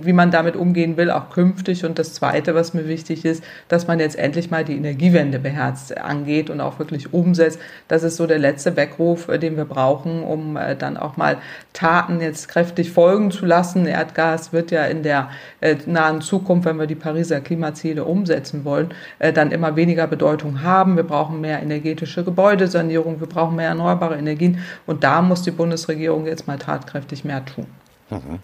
wie 0.00 0.12
man 0.14 0.30
damit 0.30 0.56
umgehen 0.56 0.96
will, 0.96 1.10
auch 1.10 1.28
künftig. 1.28 1.84
Und 1.84 1.98
das 1.98 2.14
Zweite, 2.14 2.54
was 2.54 2.72
mir 2.72 2.88
wichtig 2.88 3.24
ist, 3.26 3.44
dass 3.68 3.86
man 3.86 4.00
jetzt 4.00 4.18
endlich 4.18 4.50
mal 4.50 4.64
die 4.64 4.76
Energiewende 4.76 5.38
beherzt 5.38 5.98
angeht 5.98 6.48
und 6.48 6.62
auch 6.62 6.78
wirklich 6.78 7.12
umsetzt. 7.12 7.58
Das 7.88 8.02
ist 8.02 8.16
so 8.16 8.26
der 8.26 8.38
letzte 8.38 8.76
Weckruf, 8.76 9.26
den 9.26 9.56
wir 9.56 9.66
brauchen, 9.66 10.22
um 10.22 10.58
dann 10.78 10.96
auch 10.96 11.18
mal 11.18 11.36
Taten 11.74 12.20
jetzt 12.20 12.48
kräftig 12.48 12.90
folgen 12.90 13.30
zu 13.30 13.44
lassen. 13.44 13.86
Er 13.86 14.05
Erdgas 14.06 14.52
wird 14.52 14.70
ja 14.70 14.84
in 14.84 15.02
der 15.02 15.30
äh, 15.60 15.76
nahen 15.86 16.20
Zukunft, 16.20 16.66
wenn 16.66 16.78
wir 16.78 16.86
die 16.86 16.94
Pariser 16.94 17.40
Klimaziele 17.40 18.04
umsetzen 18.04 18.64
wollen, 18.64 18.94
äh, 19.18 19.32
dann 19.32 19.50
immer 19.50 19.76
weniger 19.76 20.06
Bedeutung 20.06 20.62
haben. 20.62 20.96
Wir 20.96 21.02
brauchen 21.02 21.40
mehr 21.40 21.62
energetische 21.62 22.24
Gebäudesanierung, 22.24 23.20
wir 23.20 23.26
brauchen 23.26 23.56
mehr 23.56 23.68
erneuerbare 23.68 24.16
Energien 24.16 24.60
und 24.86 25.02
da 25.02 25.22
muss 25.22 25.42
die 25.42 25.50
Bundesregierung 25.50 26.26
jetzt 26.26 26.46
mal 26.46 26.58
tatkräftig 26.58 27.24
mehr 27.24 27.44
tun. 27.44 27.66
Mhm. 28.10 28.38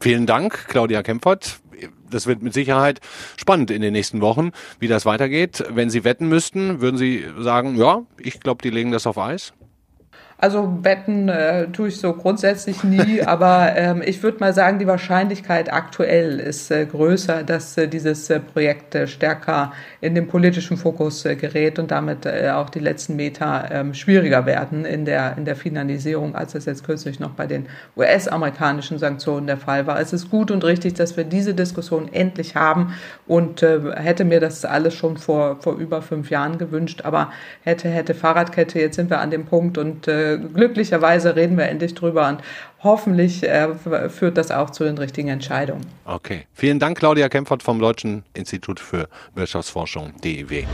Vielen 0.00 0.26
Dank, 0.26 0.68
Claudia 0.68 1.02
Kempfert. 1.02 1.60
Das 2.10 2.26
wird 2.26 2.42
mit 2.42 2.52
Sicherheit 2.52 3.00
spannend 3.36 3.70
in 3.70 3.80
den 3.80 3.92
nächsten 3.92 4.20
Wochen, 4.20 4.50
wie 4.78 4.86
das 4.86 5.06
weitergeht. 5.06 5.64
Wenn 5.70 5.90
Sie 5.90 6.04
wetten 6.04 6.28
müssten, 6.28 6.80
würden 6.80 6.96
Sie 6.96 7.24
sagen, 7.38 7.76
ja, 7.76 8.02
ich 8.18 8.40
glaube, 8.40 8.62
die 8.62 8.70
legen 8.70 8.92
das 8.92 9.06
auf 9.06 9.18
Eis? 9.18 9.52
Also 10.42 10.80
wetten 10.82 11.28
äh, 11.28 11.68
tue 11.68 11.86
ich 11.86 12.00
so 12.00 12.14
grundsätzlich 12.14 12.82
nie, 12.82 13.22
aber 13.26 13.76
ähm, 13.76 14.02
ich 14.04 14.24
würde 14.24 14.38
mal 14.40 14.52
sagen, 14.52 14.80
die 14.80 14.88
Wahrscheinlichkeit 14.88 15.72
aktuell 15.72 16.40
ist 16.40 16.68
äh, 16.72 16.84
größer, 16.84 17.44
dass 17.44 17.78
äh, 17.78 17.86
dieses 17.86 18.28
äh, 18.28 18.40
Projekt 18.40 18.96
äh, 18.96 19.06
stärker 19.06 19.72
in 20.00 20.16
den 20.16 20.26
politischen 20.26 20.76
Fokus 20.76 21.24
äh, 21.24 21.36
gerät 21.36 21.78
und 21.78 21.92
damit 21.92 22.26
äh, 22.26 22.50
auch 22.50 22.70
die 22.70 22.80
letzten 22.80 23.14
Meter 23.14 23.70
äh, 23.70 23.94
schwieriger 23.94 24.44
werden 24.44 24.84
in 24.84 25.04
der, 25.04 25.36
in 25.38 25.44
der 25.44 25.54
Finalisierung, 25.54 26.34
als 26.34 26.56
es 26.56 26.64
jetzt 26.64 26.82
kürzlich 26.82 27.20
noch 27.20 27.34
bei 27.34 27.46
den 27.46 27.66
US-amerikanischen 27.96 28.98
Sanktionen 28.98 29.46
der 29.46 29.58
Fall 29.58 29.86
war. 29.86 30.00
Es 30.00 30.12
ist 30.12 30.28
gut 30.28 30.50
und 30.50 30.64
richtig, 30.64 30.94
dass 30.94 31.16
wir 31.16 31.22
diese 31.22 31.54
Diskussion 31.54 32.12
endlich 32.12 32.56
haben 32.56 32.94
und 33.28 33.62
äh, 33.62 33.78
hätte 33.94 34.24
mir 34.24 34.40
das 34.40 34.64
alles 34.64 34.94
schon 34.94 35.18
vor, 35.18 35.58
vor 35.60 35.76
über 35.76 36.02
fünf 36.02 36.30
Jahren 36.30 36.58
gewünscht, 36.58 37.02
aber 37.04 37.30
hätte, 37.62 37.88
hätte 37.88 38.14
Fahrradkette, 38.14 38.80
jetzt 38.80 38.96
sind 38.96 39.08
wir 39.08 39.20
an 39.20 39.30
dem 39.30 39.44
Punkt 39.44 39.78
und 39.78 40.08
äh, 40.08 40.31
glücklicherweise 40.38 41.36
reden 41.36 41.56
wir 41.56 41.68
endlich 41.68 41.94
drüber 41.94 42.28
und 42.28 42.40
hoffentlich 42.82 43.42
äh, 43.42 43.68
führt 44.08 44.36
das 44.36 44.50
auch 44.50 44.70
zu 44.70 44.84
den 44.84 44.98
richtigen 44.98 45.28
Entscheidungen. 45.28 45.86
Okay. 46.04 46.46
Vielen 46.52 46.78
Dank, 46.78 46.98
Claudia 46.98 47.28
Kempfert 47.28 47.62
vom 47.62 47.78
Deutschen 47.78 48.24
Institut 48.34 48.80
für 48.80 49.08
Wirtschaftsforschung, 49.34 50.12
DIW. 50.22 50.64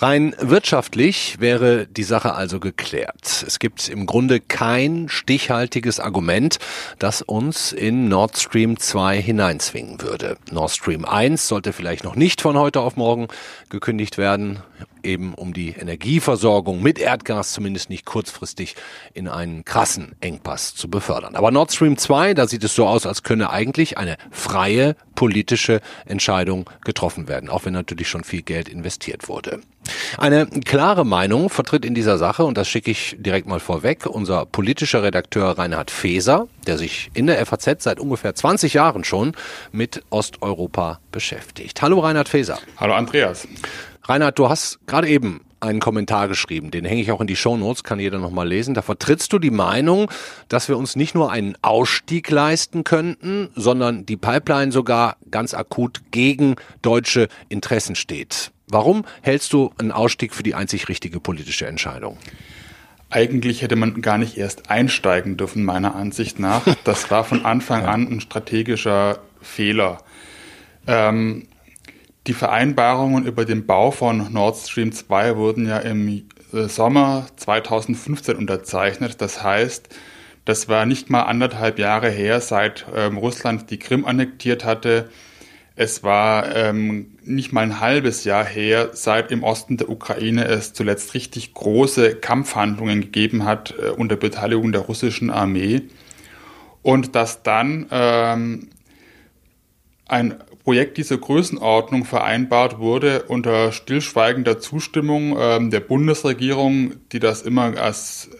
Rein 0.00 0.32
wirtschaftlich 0.38 1.40
wäre 1.40 1.88
die 1.88 2.04
Sache 2.04 2.34
also 2.34 2.60
geklärt. 2.60 3.44
Es 3.44 3.58
gibt 3.58 3.88
im 3.88 4.06
Grunde 4.06 4.38
kein 4.38 5.08
stichhaltiges 5.08 5.98
Argument, 5.98 6.58
das 7.00 7.20
uns 7.20 7.72
in 7.72 8.08
Nord 8.08 8.38
Stream 8.38 8.78
2 8.78 9.20
hineinzwingen 9.20 10.00
würde. 10.00 10.36
Nord 10.52 10.70
Stream 10.70 11.04
1 11.04 11.48
sollte 11.48 11.72
vielleicht 11.72 12.04
noch 12.04 12.14
nicht 12.14 12.40
von 12.40 12.56
heute 12.56 12.80
auf 12.80 12.94
morgen 12.94 13.26
gekündigt 13.70 14.18
werden 14.18 14.62
eben 15.02 15.34
um 15.34 15.52
die 15.52 15.70
Energieversorgung 15.70 16.82
mit 16.82 16.98
Erdgas 16.98 17.52
zumindest 17.52 17.90
nicht 17.90 18.04
kurzfristig 18.04 18.76
in 19.14 19.28
einen 19.28 19.64
krassen 19.64 20.14
Engpass 20.20 20.74
zu 20.74 20.88
befördern. 20.88 21.34
Aber 21.34 21.50
Nord 21.50 21.72
Stream 21.72 21.96
2, 21.96 22.34
da 22.34 22.46
sieht 22.46 22.64
es 22.64 22.74
so 22.74 22.86
aus, 22.86 23.06
als 23.06 23.22
könne 23.22 23.50
eigentlich 23.50 23.98
eine 23.98 24.16
freie 24.30 24.96
politische 25.14 25.80
Entscheidung 26.06 26.68
getroffen 26.84 27.28
werden, 27.28 27.48
auch 27.48 27.64
wenn 27.64 27.72
natürlich 27.72 28.08
schon 28.08 28.24
viel 28.24 28.42
Geld 28.42 28.68
investiert 28.68 29.28
wurde. 29.28 29.60
Eine 30.16 30.46
klare 30.46 31.04
Meinung 31.04 31.50
vertritt 31.50 31.84
in 31.84 31.94
dieser 31.94 32.18
Sache, 32.18 32.44
und 32.44 32.58
das 32.58 32.68
schicke 32.68 32.90
ich 32.90 33.16
direkt 33.18 33.46
mal 33.46 33.60
vorweg, 33.60 34.06
unser 34.06 34.46
politischer 34.46 35.02
Redakteur 35.02 35.58
Reinhard 35.58 35.90
Feser, 35.90 36.48
der 36.66 36.78
sich 36.78 37.10
in 37.14 37.26
der 37.26 37.44
FAZ 37.44 37.82
seit 37.82 38.00
ungefähr 38.00 38.34
20 38.34 38.74
Jahren 38.74 39.04
schon 39.04 39.32
mit 39.72 40.02
Osteuropa 40.10 41.00
beschäftigt. 41.12 41.82
Hallo 41.82 42.00
Reinhard 42.00 42.28
Feser. 42.28 42.58
Hallo 42.76 42.94
Andreas. 42.94 43.46
Reinhard, 44.04 44.38
du 44.38 44.48
hast 44.48 44.78
gerade 44.86 45.08
eben 45.08 45.40
einen 45.60 45.80
Kommentar 45.80 46.28
geschrieben, 46.28 46.70
den 46.70 46.84
hänge 46.84 47.02
ich 47.02 47.10
auch 47.10 47.20
in 47.20 47.26
die 47.26 47.36
Show 47.36 47.56
Notes, 47.56 47.82
kann 47.84 47.98
jeder 47.98 48.18
nochmal 48.18 48.48
lesen. 48.48 48.74
Da 48.74 48.82
vertrittst 48.82 49.32
du 49.32 49.38
die 49.38 49.50
Meinung, 49.50 50.10
dass 50.48 50.68
wir 50.68 50.78
uns 50.78 50.96
nicht 50.96 51.14
nur 51.14 51.32
einen 51.32 51.56
Ausstieg 51.62 52.30
leisten 52.30 52.84
könnten, 52.84 53.50
sondern 53.54 54.06
die 54.06 54.16
Pipeline 54.16 54.72
sogar 54.72 55.16
ganz 55.30 55.54
akut 55.54 56.02
gegen 56.10 56.56
deutsche 56.82 57.28
Interessen 57.48 57.96
steht. 57.96 58.52
Warum 58.70 59.04
hältst 59.22 59.52
du 59.52 59.72
einen 59.78 59.92
Ausstieg 59.92 60.34
für 60.34 60.42
die 60.42 60.54
einzig 60.54 60.88
richtige 60.88 61.20
politische 61.20 61.66
Entscheidung? 61.66 62.18
Eigentlich 63.10 63.62
hätte 63.62 63.76
man 63.76 64.02
gar 64.02 64.18
nicht 64.18 64.36
erst 64.36 64.70
einsteigen 64.70 65.38
dürfen, 65.38 65.64
meiner 65.64 65.94
Ansicht 65.94 66.38
nach. 66.38 66.62
Das 66.84 67.10
war 67.10 67.24
von 67.24 67.44
Anfang 67.44 67.86
an 67.86 68.06
ein 68.06 68.20
strategischer 68.20 69.20
Fehler. 69.40 69.98
Ähm, 70.86 71.46
die 72.26 72.34
Vereinbarungen 72.34 73.24
über 73.24 73.46
den 73.46 73.64
Bau 73.64 73.90
von 73.90 74.30
Nord 74.32 74.56
Stream 74.58 74.92
2 74.92 75.36
wurden 75.36 75.66
ja 75.66 75.78
im 75.78 76.28
äh, 76.52 76.68
Sommer 76.68 77.26
2015 77.36 78.36
unterzeichnet. 78.36 79.22
Das 79.22 79.42
heißt, 79.42 79.88
das 80.44 80.68
war 80.68 80.84
nicht 80.84 81.08
mal 81.08 81.22
anderthalb 81.22 81.78
Jahre 81.78 82.10
her, 82.10 82.40
seit 82.40 82.86
ähm, 82.94 83.16
Russland 83.16 83.70
die 83.70 83.78
Krim 83.78 84.04
annektiert 84.04 84.64
hatte. 84.64 85.08
Es 85.80 86.02
war 86.02 86.56
ähm, 86.56 87.12
nicht 87.22 87.52
mal 87.52 87.60
ein 87.60 87.78
halbes 87.78 88.24
Jahr 88.24 88.44
her, 88.44 88.90
seit 88.94 89.30
im 89.30 89.44
Osten 89.44 89.76
der 89.76 89.88
Ukraine 89.88 90.44
es 90.44 90.72
zuletzt 90.72 91.14
richtig 91.14 91.54
große 91.54 92.16
Kampfhandlungen 92.16 93.00
gegeben 93.00 93.44
hat 93.44 93.76
äh, 93.80 93.90
unter 93.90 94.16
Beteiligung 94.16 94.72
der 94.72 94.80
russischen 94.80 95.30
Armee. 95.30 95.82
Und 96.82 97.14
dass 97.14 97.44
dann 97.44 97.86
ähm, 97.92 98.70
ein 100.08 100.34
Projekt 100.64 100.96
dieser 100.96 101.16
Größenordnung 101.16 102.04
vereinbart 102.04 102.80
wurde 102.80 103.22
unter 103.28 103.70
stillschweigender 103.70 104.58
Zustimmung 104.58 105.36
ähm, 105.38 105.70
der 105.70 105.78
Bundesregierung, 105.78 106.94
die 107.12 107.20
das 107.20 107.42
immer 107.42 107.80
als 107.80 108.30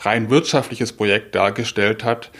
rein 0.00 0.28
wirtschaftliches 0.28 0.92
Projekt 0.92 1.34
dargestellt 1.34 2.04
hat. 2.04 2.30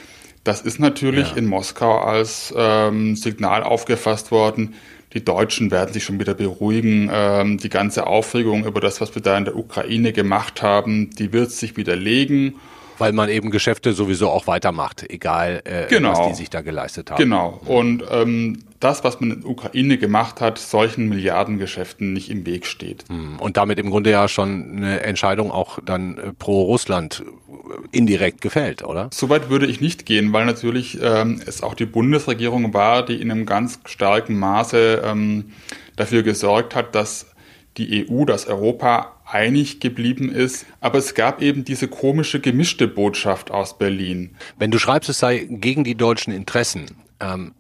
Das 0.44 0.60
ist 0.60 0.78
natürlich 0.78 1.30
ja. 1.30 1.36
in 1.36 1.46
Moskau 1.46 1.98
als 1.98 2.52
ähm, 2.56 3.16
Signal 3.16 3.62
aufgefasst 3.62 4.30
worden. 4.30 4.74
Die 5.14 5.24
Deutschen 5.24 5.70
werden 5.70 5.92
sich 5.92 6.04
schon 6.04 6.20
wieder 6.20 6.34
beruhigen. 6.34 7.08
Ähm, 7.12 7.58
die 7.58 7.68
ganze 7.68 8.06
Aufregung 8.06 8.64
über 8.64 8.80
das, 8.80 9.00
was 9.00 9.14
wir 9.14 9.22
da 9.22 9.38
in 9.38 9.46
der 9.46 9.56
Ukraine 9.56 10.12
gemacht 10.12 10.60
haben, 10.60 11.10
die 11.10 11.32
wird 11.32 11.50
sich 11.50 11.76
widerlegen 11.76 12.54
weil 12.98 13.12
man 13.12 13.28
eben 13.28 13.50
Geschäfte 13.50 13.92
sowieso 13.92 14.30
auch 14.30 14.46
weitermacht, 14.46 15.04
egal 15.08 15.62
äh, 15.64 15.86
genau. 15.88 16.12
was 16.12 16.28
die 16.28 16.34
sich 16.34 16.50
da 16.50 16.60
geleistet 16.60 17.10
haben. 17.10 17.18
Genau. 17.18 17.60
Und 17.66 18.04
ähm, 18.10 18.64
das, 18.84 19.02
was 19.02 19.20
man 19.20 19.30
in 19.30 19.40
der 19.40 19.50
Ukraine 19.50 19.98
gemacht 19.98 20.40
hat, 20.40 20.58
solchen 20.58 21.08
Milliardengeschäften 21.08 22.12
nicht 22.12 22.30
im 22.30 22.44
Weg 22.44 22.66
steht. 22.66 23.04
Hm. 23.08 23.38
Und 23.38 23.56
damit 23.56 23.78
im 23.78 23.90
Grunde 23.90 24.10
ja 24.10 24.28
schon 24.28 24.76
eine 24.76 25.00
Entscheidung 25.00 25.50
auch 25.50 25.78
dann 25.84 26.18
äh, 26.18 26.32
pro 26.32 26.62
Russland 26.62 27.24
äh, 27.24 27.96
indirekt 27.96 28.40
gefällt, 28.40 28.84
oder? 28.84 29.08
Soweit 29.12 29.48
würde 29.48 29.66
ich 29.66 29.80
nicht 29.80 30.04
gehen, 30.04 30.32
weil 30.32 30.44
natürlich 30.44 30.98
ähm, 31.02 31.40
es 31.46 31.62
auch 31.62 31.74
die 31.74 31.86
Bundesregierung 31.86 32.74
war, 32.74 33.04
die 33.04 33.20
in 33.20 33.30
einem 33.30 33.46
ganz 33.46 33.80
starken 33.86 34.38
Maße 34.38 35.02
ähm, 35.04 35.52
dafür 35.96 36.22
gesorgt 36.22 36.74
hat, 36.74 36.94
dass 36.94 37.34
die 37.76 38.08
EU, 38.08 38.24
dass 38.24 38.46
Europa 38.46 39.14
einig 39.26 39.80
geblieben 39.80 40.30
ist. 40.30 40.66
Aber 40.80 40.98
es 40.98 41.14
gab 41.14 41.42
eben 41.42 41.64
diese 41.64 41.88
komische 41.88 42.40
gemischte 42.40 42.86
Botschaft 42.86 43.50
aus 43.50 43.78
Berlin. 43.78 44.36
Wenn 44.58 44.70
du 44.70 44.78
schreibst, 44.78 45.08
es 45.08 45.18
sei 45.18 45.46
gegen 45.50 45.84
die 45.84 45.94
deutschen 45.94 46.32
Interessen, 46.32 46.86
ähm, 47.21 47.54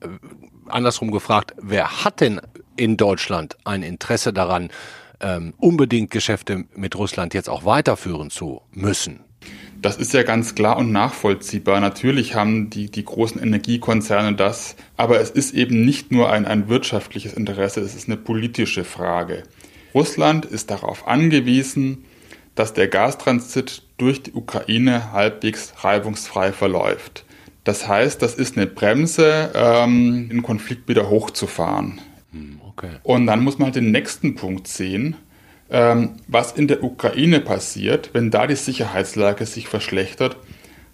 andersrum 0.66 1.10
gefragt, 1.10 1.54
wer 1.60 2.04
hat 2.04 2.20
denn 2.20 2.40
in 2.76 2.96
Deutschland 2.96 3.56
ein 3.64 3.82
Interesse 3.82 4.32
daran, 4.32 4.70
ähm, 5.20 5.54
unbedingt 5.58 6.10
Geschäfte 6.10 6.64
mit 6.74 6.96
Russland 6.96 7.34
jetzt 7.34 7.48
auch 7.48 7.64
weiterführen 7.64 8.30
zu 8.30 8.62
müssen? 8.72 9.20
Das 9.80 9.96
ist 9.96 10.14
ja 10.14 10.22
ganz 10.22 10.54
klar 10.54 10.78
und 10.78 10.92
nachvollziehbar. 10.92 11.78
Natürlich 11.78 12.34
haben 12.34 12.70
die, 12.70 12.90
die 12.90 13.04
großen 13.04 13.40
Energiekonzerne 13.40 14.34
das, 14.34 14.76
aber 14.96 15.20
es 15.20 15.30
ist 15.30 15.52
eben 15.52 15.84
nicht 15.84 16.10
nur 16.10 16.30
ein, 16.30 16.46
ein 16.46 16.68
wirtschaftliches 16.68 17.34
Interesse, 17.34 17.80
es 17.80 17.94
ist 17.94 18.08
eine 18.08 18.16
politische 18.16 18.84
Frage. 18.84 19.42
Russland 19.94 20.46
ist 20.46 20.70
darauf 20.70 21.06
angewiesen, 21.06 22.04
dass 22.54 22.72
der 22.72 22.88
Gastransit 22.88 23.82
durch 23.98 24.22
die 24.22 24.32
Ukraine 24.32 25.12
halbwegs 25.12 25.74
reibungsfrei 25.84 26.52
verläuft. 26.52 27.24
Das 27.64 27.88
heißt, 27.88 28.20
das 28.20 28.34
ist 28.34 28.56
eine 28.56 28.66
Bremse, 28.66 29.50
ähm, 29.54 30.28
den 30.28 30.42
Konflikt 30.42 30.88
wieder 30.88 31.08
hochzufahren. 31.08 32.00
Hm, 32.32 32.60
okay. 32.68 32.90
Und 33.02 33.26
dann 33.26 33.42
muss 33.42 33.58
man 33.58 33.66
halt 33.66 33.76
den 33.76 33.90
nächsten 33.90 34.34
Punkt 34.34 34.68
sehen, 34.68 35.16
ähm, 35.70 36.16
was 36.28 36.52
in 36.52 36.68
der 36.68 36.84
Ukraine 36.84 37.40
passiert, 37.40 38.10
wenn 38.12 38.30
da 38.30 38.46
die 38.46 38.56
Sicherheitslage 38.56 39.46
sich 39.46 39.68
verschlechtert 39.68 40.36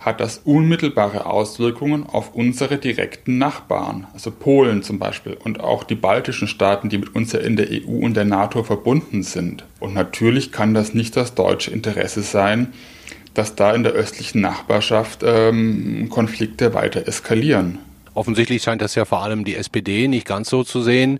hat 0.01 0.21
das 0.21 0.39
unmittelbare 0.45 1.27
Auswirkungen 1.27 2.07
auf 2.07 2.35
unsere 2.35 2.79
direkten 2.79 3.37
Nachbarn, 3.37 4.07
also 4.15 4.31
Polen 4.31 4.83
zum 4.83 4.99
Beispiel 4.99 5.35
und 5.35 5.61
auch 5.61 5.85
die 5.85 5.95
baltischen 5.95 6.49
Staaten, 6.49 6.89
die 6.89 6.97
mit 6.97 7.15
uns 7.15 7.33
ja 7.33 7.41
in 7.41 7.57
der 7.57 7.69
EU 7.71 8.03
und 8.03 8.17
der 8.17 8.25
NATO 8.25 8.65
verbunden 8.65 9.23
sind. 9.23 9.67
Und 9.79 9.93
natürlich 9.93 10.53
kann 10.53 10.73
das 10.73 10.95
nicht 10.95 11.17
das 11.17 11.35
deutsche 11.35 11.71
Interesse 11.71 12.23
sein, 12.23 12.73
dass 13.35 13.55
da 13.55 13.75
in 13.75 13.83
der 13.83 13.93
östlichen 13.93 14.41
Nachbarschaft 14.41 15.21
ähm, 15.25 16.09
Konflikte 16.11 16.75
weiter 16.75 17.07
eskalieren. 17.07 17.79
Offensichtlich 18.15 18.63
scheint 18.63 18.83
das 18.83 18.95
ja 18.97 19.05
vor 19.05 19.23
allem 19.23 19.45
die 19.45 19.55
SPD 19.55 20.09
nicht 20.09 20.27
ganz 20.27 20.51
so 20.51 20.65
zu 20.65 20.83
sehen. 20.83 21.19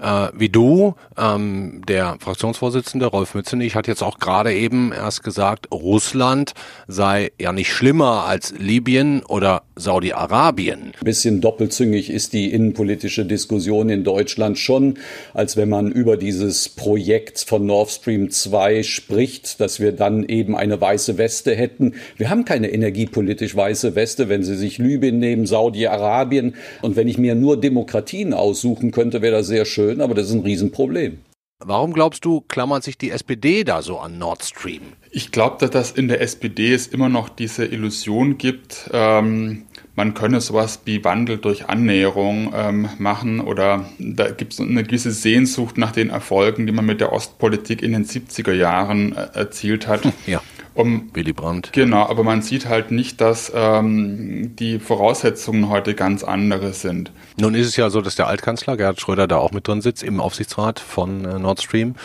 Äh, 0.00 0.28
wie 0.34 0.48
du. 0.48 0.94
Ähm, 1.16 1.82
der 1.88 2.16
Fraktionsvorsitzende 2.20 3.06
Rolf 3.06 3.34
Mützenich 3.34 3.74
hat 3.74 3.86
jetzt 3.86 4.02
auch 4.02 4.18
gerade 4.18 4.52
eben 4.54 4.92
erst 4.92 5.22
gesagt, 5.22 5.68
Russland 5.72 6.54
sei 6.86 7.32
ja 7.40 7.52
nicht 7.52 7.72
schlimmer 7.72 8.24
als 8.26 8.52
Libyen 8.58 9.22
oder 9.24 9.62
Saudi-Arabien. 9.76 10.92
Ein 11.00 11.04
bisschen 11.04 11.40
doppelzüngig 11.40 12.10
ist 12.10 12.32
die 12.32 12.52
innenpolitische 12.52 13.24
Diskussion 13.24 13.88
in 13.90 14.04
Deutschland 14.04 14.58
schon, 14.58 14.98
als 15.34 15.56
wenn 15.56 15.68
man 15.68 15.90
über 15.90 16.16
dieses 16.16 16.68
Projekt 16.68 17.40
von 17.40 17.66
Nord 17.66 17.90
Stream 17.90 18.30
2 18.30 18.82
spricht, 18.82 19.60
dass 19.60 19.80
wir 19.80 19.92
dann 19.92 20.24
eben 20.24 20.56
eine 20.56 20.80
weiße 20.80 21.18
Weste 21.18 21.54
hätten. 21.54 21.94
Wir 22.16 22.30
haben 22.30 22.44
keine 22.44 22.70
energiepolitisch 22.70 23.54
weiße 23.54 23.94
Weste, 23.94 24.28
wenn 24.28 24.42
Sie 24.42 24.56
sich 24.56 24.78
Libyen 24.78 25.18
nehmen, 25.18 25.46
Saudi-Arabien. 25.46 26.54
Und 26.82 26.96
wenn 26.96 27.08
ich 27.08 27.18
mir 27.18 27.34
nur 27.34 27.60
Demokratien 27.60 28.34
aussuchen 28.34 28.90
könnte, 28.90 29.22
wäre 29.22 29.36
das 29.36 29.46
sehr 29.46 29.64
schön, 29.64 29.87
aber 30.00 30.14
das 30.14 30.28
ist 30.28 30.34
ein 30.34 30.40
Riesenproblem. 30.40 31.18
Warum 31.60 31.92
glaubst 31.92 32.24
du, 32.24 32.40
klammert 32.42 32.84
sich 32.84 32.98
die 32.98 33.10
SPD 33.10 33.64
da 33.64 33.82
so 33.82 33.98
an 33.98 34.16
Nord 34.16 34.44
Stream? 34.44 34.82
Ich 35.10 35.32
glaube, 35.32 35.68
dass 35.68 35.90
in 35.90 36.06
der 36.06 36.20
SPD 36.20 36.72
es 36.72 36.86
immer 36.86 37.08
noch 37.08 37.28
diese 37.28 37.64
Illusion 37.64 38.38
gibt, 38.38 38.88
ähm, 38.92 39.64
man 39.96 40.14
könne 40.14 40.40
sowas 40.40 40.82
wie 40.84 41.02
Wandel 41.02 41.38
durch 41.38 41.68
Annäherung 41.68 42.52
ähm, 42.54 42.88
machen 42.98 43.40
oder 43.40 43.88
da 43.98 44.30
gibt 44.30 44.52
es 44.52 44.60
eine 44.60 44.84
gewisse 44.84 45.10
Sehnsucht 45.10 45.76
nach 45.76 45.90
den 45.90 46.10
Erfolgen, 46.10 46.68
die 46.68 46.72
man 46.72 46.86
mit 46.86 47.00
der 47.00 47.12
Ostpolitik 47.12 47.82
in 47.82 47.90
den 47.90 48.04
70er 48.04 48.52
Jahren 48.52 49.16
äh, 49.16 49.26
erzielt 49.34 49.88
hat. 49.88 50.02
Ja. 50.26 50.42
Um, 50.78 51.10
Willy 51.12 51.32
Brandt. 51.32 51.72
Genau, 51.72 52.06
aber 52.06 52.22
man 52.22 52.40
sieht 52.40 52.68
halt 52.68 52.92
nicht, 52.92 53.20
dass 53.20 53.50
ähm, 53.52 54.54
die 54.54 54.78
Voraussetzungen 54.78 55.70
heute 55.70 55.96
ganz 55.96 56.22
andere 56.22 56.72
sind. 56.72 57.10
Nun 57.36 57.56
ist 57.56 57.66
es 57.66 57.74
ja 57.74 57.90
so, 57.90 58.00
dass 58.00 58.14
der 58.14 58.28
Altkanzler 58.28 58.76
Gerhard 58.76 59.00
Schröder 59.00 59.26
da 59.26 59.38
auch 59.38 59.50
mit 59.50 59.66
drin 59.66 59.80
sitzt 59.80 60.04
im 60.04 60.20
Aufsichtsrat 60.20 60.78
von 60.78 61.24
äh, 61.24 61.40
Nord 61.40 61.60
Stream. 61.60 61.96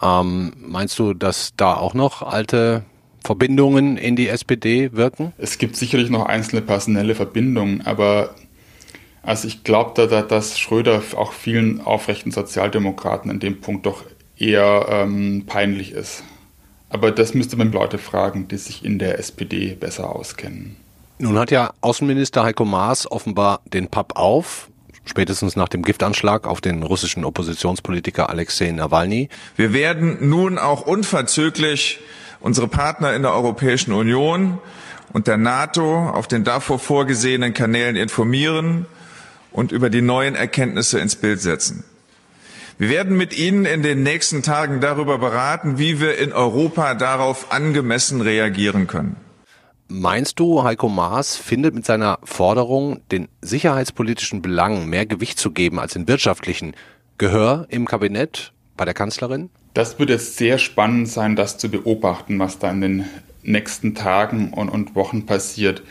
Ähm, 0.00 0.52
meinst 0.58 0.96
du, 1.00 1.12
dass 1.12 1.54
da 1.56 1.74
auch 1.74 1.94
noch 1.94 2.22
alte 2.22 2.84
Verbindungen 3.24 3.96
in 3.96 4.14
die 4.14 4.28
SPD 4.28 4.92
wirken? 4.92 5.32
Es 5.36 5.58
gibt 5.58 5.74
sicherlich 5.74 6.08
noch 6.08 6.26
einzelne 6.26 6.62
personelle 6.62 7.16
Verbindungen, 7.16 7.84
aber 7.84 8.36
also 9.24 9.48
ich 9.48 9.64
glaube, 9.64 10.06
da, 10.06 10.22
dass 10.22 10.56
Schröder 10.56 11.02
auch 11.16 11.32
vielen 11.32 11.80
aufrechten 11.80 12.30
Sozialdemokraten 12.30 13.28
in 13.28 13.40
dem 13.40 13.60
Punkt 13.60 13.86
doch 13.86 14.04
eher 14.38 14.86
ähm, 14.88 15.46
peinlich 15.46 15.90
ist. 15.90 16.22
Aber 16.90 17.12
das 17.12 17.34
müsste 17.34 17.56
man 17.56 17.72
Leute 17.72 17.98
fragen, 17.98 18.48
die 18.48 18.58
sich 18.58 18.84
in 18.84 18.98
der 18.98 19.18
SPD 19.18 19.74
besser 19.74 20.14
auskennen. 20.14 20.76
Nun 21.18 21.38
hat 21.38 21.50
ja 21.50 21.72
Außenminister 21.80 22.42
Heiko 22.42 22.64
Maas 22.64 23.10
offenbar 23.10 23.60
den 23.72 23.88
Papp 23.88 24.16
auf, 24.16 24.68
spätestens 25.04 25.54
nach 25.54 25.68
dem 25.68 25.82
Giftanschlag 25.82 26.46
auf 26.46 26.60
den 26.60 26.82
russischen 26.82 27.24
Oppositionspolitiker 27.24 28.28
Alexei 28.28 28.70
Nawalny. 28.72 29.28
Wir 29.56 29.72
werden 29.72 30.28
nun 30.28 30.58
auch 30.58 30.82
unverzüglich 30.82 32.00
unsere 32.40 32.68
Partner 32.68 33.14
in 33.14 33.22
der 33.22 33.34
Europäischen 33.34 33.92
Union 33.92 34.58
und 35.12 35.26
der 35.26 35.36
NATO 35.36 36.08
auf 36.08 36.26
den 36.26 36.44
davor 36.44 36.78
vorgesehenen 36.78 37.54
Kanälen 37.54 37.96
informieren 37.96 38.86
und 39.52 39.72
über 39.72 39.90
die 39.90 40.02
neuen 40.02 40.34
Erkenntnisse 40.34 41.00
ins 41.00 41.16
Bild 41.16 41.40
setzen. 41.40 41.84
Wir 42.80 42.88
werden 42.88 43.14
mit 43.14 43.38
Ihnen 43.38 43.66
in 43.66 43.82
den 43.82 44.02
nächsten 44.02 44.42
Tagen 44.42 44.80
darüber 44.80 45.18
beraten, 45.18 45.78
wie 45.78 46.00
wir 46.00 46.16
in 46.16 46.32
Europa 46.32 46.94
darauf 46.94 47.52
angemessen 47.52 48.22
reagieren 48.22 48.86
können. 48.86 49.16
Meinst 49.88 50.40
du, 50.40 50.62
Heiko 50.62 50.88
Maas 50.88 51.36
findet 51.36 51.74
mit 51.74 51.84
seiner 51.84 52.18
Forderung, 52.24 53.02
den 53.12 53.28
sicherheitspolitischen 53.42 54.40
Belangen 54.40 54.88
mehr 54.88 55.04
Gewicht 55.04 55.38
zu 55.38 55.50
geben 55.50 55.78
als 55.78 55.92
den 55.92 56.08
wirtschaftlichen, 56.08 56.74
Gehör 57.18 57.66
im 57.68 57.84
Kabinett 57.84 58.54
bei 58.78 58.86
der 58.86 58.94
Kanzlerin? 58.94 59.50
Das 59.74 59.98
wird 59.98 60.08
jetzt 60.08 60.38
sehr 60.38 60.56
spannend 60.56 61.06
sein, 61.06 61.36
das 61.36 61.58
zu 61.58 61.68
beobachten, 61.68 62.38
was 62.38 62.60
da 62.60 62.70
in 62.70 62.80
den 62.80 63.04
nächsten 63.42 63.94
Tagen 63.94 64.54
und, 64.54 64.70
und 64.70 64.94
Wochen 64.94 65.26
passiert. 65.26 65.82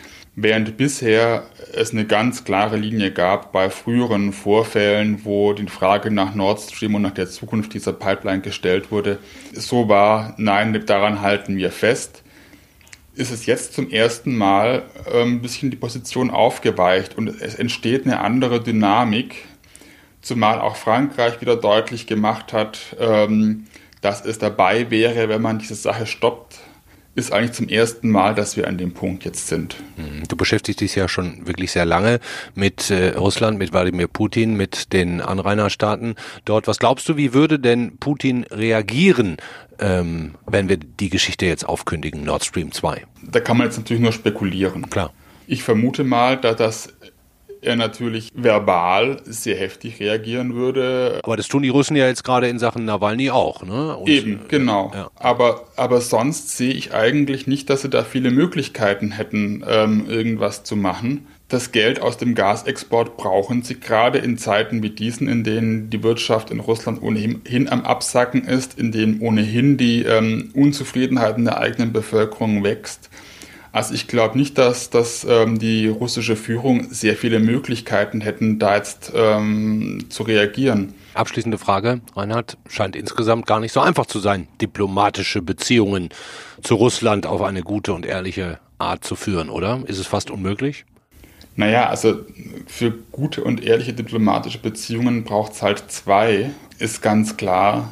Während 0.41 0.77
bisher 0.77 1.43
es 1.73 1.91
eine 1.91 2.05
ganz 2.05 2.45
klare 2.45 2.77
Linie 2.77 3.11
gab 3.11 3.51
bei 3.51 3.69
früheren 3.69 4.31
Vorfällen, 4.31 5.25
wo 5.25 5.51
die 5.51 5.67
Frage 5.67 6.11
nach 6.11 6.33
Nord 6.33 6.61
Stream 6.61 6.95
und 6.95 7.01
nach 7.01 7.13
der 7.13 7.29
Zukunft 7.29 7.73
dieser 7.73 7.91
Pipeline 7.91 8.39
gestellt 8.39 8.89
wurde, 8.89 9.19
so 9.51 9.89
war, 9.89 10.35
nein, 10.37 10.81
daran 10.85 11.19
halten 11.19 11.57
wir 11.57 11.71
fest, 11.71 12.23
ist 13.15 13.31
es 13.31 13.47
jetzt 13.47 13.73
zum 13.73 13.89
ersten 13.89 14.37
Mal 14.37 14.83
ähm, 15.11 15.35
ein 15.35 15.41
bisschen 15.41 15.71
die 15.71 15.77
Position 15.77 16.29
aufgeweicht 16.29 17.17
und 17.17 17.27
es 17.27 17.55
entsteht 17.55 18.05
eine 18.05 18.21
andere 18.21 18.63
Dynamik, 18.63 19.43
zumal 20.21 20.61
auch 20.61 20.77
Frankreich 20.77 21.41
wieder 21.41 21.57
deutlich 21.57 22.07
gemacht 22.07 22.53
hat, 22.53 22.95
ähm, 22.97 23.65
dass 23.99 24.23
es 24.23 24.39
dabei 24.39 24.89
wäre, 24.89 25.27
wenn 25.27 25.41
man 25.41 25.59
diese 25.59 25.75
Sache 25.75 26.05
stoppt, 26.05 26.61
ist 27.19 27.31
eigentlich 27.31 27.51
zum 27.51 27.67
ersten 27.67 28.09
Mal, 28.09 28.33
dass 28.33 28.57
wir 28.57 28.67
an 28.67 28.77
dem 28.77 28.93
Punkt 28.93 29.25
jetzt 29.25 29.47
sind. 29.47 29.75
Hm, 29.95 30.23
du 30.27 30.35
beschäftigst 30.35 30.81
dich 30.81 30.95
ja 30.95 31.07
schon 31.07 31.45
wirklich 31.45 31.71
sehr 31.71 31.85
lange 31.85 32.19
mit 32.55 32.89
äh, 32.89 33.09
Russland, 33.09 33.59
mit 33.59 33.71
Wladimir 33.71 34.07
Putin, 34.07 34.55
mit 34.55 34.93
den 34.93 35.21
Anrainerstaaten 35.21 36.15
dort. 36.45 36.67
Was 36.67 36.79
glaubst 36.79 37.07
du, 37.09 37.17
wie 37.17 37.33
würde 37.33 37.59
denn 37.59 37.97
Putin 37.99 38.45
reagieren, 38.49 39.37
ähm, 39.79 40.35
wenn 40.47 40.69
wir 40.69 40.77
die 40.77 41.09
Geschichte 41.09 41.45
jetzt 41.45 41.67
aufkündigen, 41.67 42.23
Nord 42.23 42.43
Stream 42.45 42.71
2? 42.71 43.05
Da 43.23 43.39
kann 43.39 43.57
man 43.57 43.67
jetzt 43.67 43.77
natürlich 43.77 44.01
nur 44.01 44.13
spekulieren. 44.13 44.89
Klar. 44.89 45.13
Ich 45.47 45.63
vermute 45.63 46.03
mal, 46.03 46.37
dass 46.37 46.57
das 46.57 46.93
er 47.61 47.75
natürlich 47.75 48.31
verbal 48.33 49.21
sehr 49.25 49.55
heftig 49.55 49.99
reagieren 49.99 50.55
würde. 50.55 51.19
Aber 51.23 51.37
das 51.37 51.47
tun 51.47 51.63
die 51.63 51.69
Russen 51.69 51.95
ja 51.95 52.07
jetzt 52.07 52.23
gerade 52.23 52.47
in 52.47 52.59
Sachen 52.59 52.85
Nawalny 52.85 53.29
auch, 53.29 53.63
ne? 53.63 53.97
Und, 53.97 54.09
Eben, 54.09 54.41
genau. 54.47 54.91
Ja. 54.93 55.09
Aber, 55.15 55.67
aber 55.75 56.01
sonst 56.01 56.57
sehe 56.57 56.73
ich 56.73 56.93
eigentlich 56.93 57.47
nicht, 57.47 57.69
dass 57.69 57.81
sie 57.81 57.89
da 57.89 58.03
viele 58.03 58.31
Möglichkeiten 58.31 59.11
hätten, 59.11 59.63
ähm, 59.67 60.05
irgendwas 60.09 60.63
zu 60.63 60.75
machen. 60.75 61.27
Das 61.49 61.71
Geld 61.71 61.99
aus 61.99 62.17
dem 62.17 62.35
Gasexport 62.35 63.17
brauchen 63.17 63.63
sie 63.63 63.79
gerade 63.79 64.19
in 64.19 64.37
Zeiten 64.37 64.83
wie 64.83 64.91
diesen, 64.91 65.27
in 65.27 65.43
denen 65.43 65.89
die 65.89 66.03
Wirtschaft 66.03 66.51
in 66.51 66.59
Russland 66.59 67.01
ohnehin 67.01 67.69
am 67.69 67.81
Absacken 67.85 68.45
ist, 68.45 68.77
in 68.77 68.91
denen 68.91 69.19
ohnehin 69.19 69.75
die 69.75 70.03
ähm, 70.03 70.51
Unzufriedenheit 70.53 71.37
in 71.37 71.45
der 71.45 71.57
eigenen 71.57 71.91
Bevölkerung 71.91 72.63
wächst. 72.63 73.09
Also 73.71 73.93
ich 73.93 74.07
glaube 74.07 74.37
nicht, 74.37 74.57
dass, 74.57 74.89
dass 74.89 75.25
ähm, 75.29 75.59
die 75.59 75.87
russische 75.87 76.35
Führung 76.35 76.87
sehr 76.91 77.15
viele 77.15 77.39
Möglichkeiten 77.39 78.21
hätten, 78.21 78.57
da 78.57 78.75
jetzt 78.75 79.11
ähm, 79.15 80.05
zu 80.09 80.23
reagieren. 80.23 80.93
Abschließende 81.13 81.57
Frage, 81.57 82.01
Reinhard, 82.15 82.57
scheint 82.67 82.95
insgesamt 82.95 83.45
gar 83.45 83.59
nicht 83.59 83.71
so 83.71 83.79
einfach 83.79 84.05
zu 84.05 84.19
sein, 84.19 84.47
diplomatische 84.61 85.41
Beziehungen 85.41 86.09
zu 86.63 86.75
Russland 86.75 87.25
auf 87.25 87.41
eine 87.41 87.61
gute 87.61 87.93
und 87.93 88.05
ehrliche 88.05 88.59
Art 88.79 89.03
zu 89.03 89.15
führen, 89.15 89.49
oder? 89.49 89.83
Ist 89.85 89.99
es 89.99 90.07
fast 90.07 90.31
unmöglich? 90.31 90.85
Naja, 91.55 91.89
also 91.89 92.19
für 92.67 92.91
gute 93.11 93.43
und 93.43 93.63
ehrliche 93.63 93.93
diplomatische 93.93 94.59
Beziehungen 94.59 95.25
braucht 95.25 95.53
es 95.53 95.61
halt 95.61 95.91
zwei. 95.91 96.51
Ist 96.77 97.01
ganz 97.01 97.35
klar, 97.35 97.91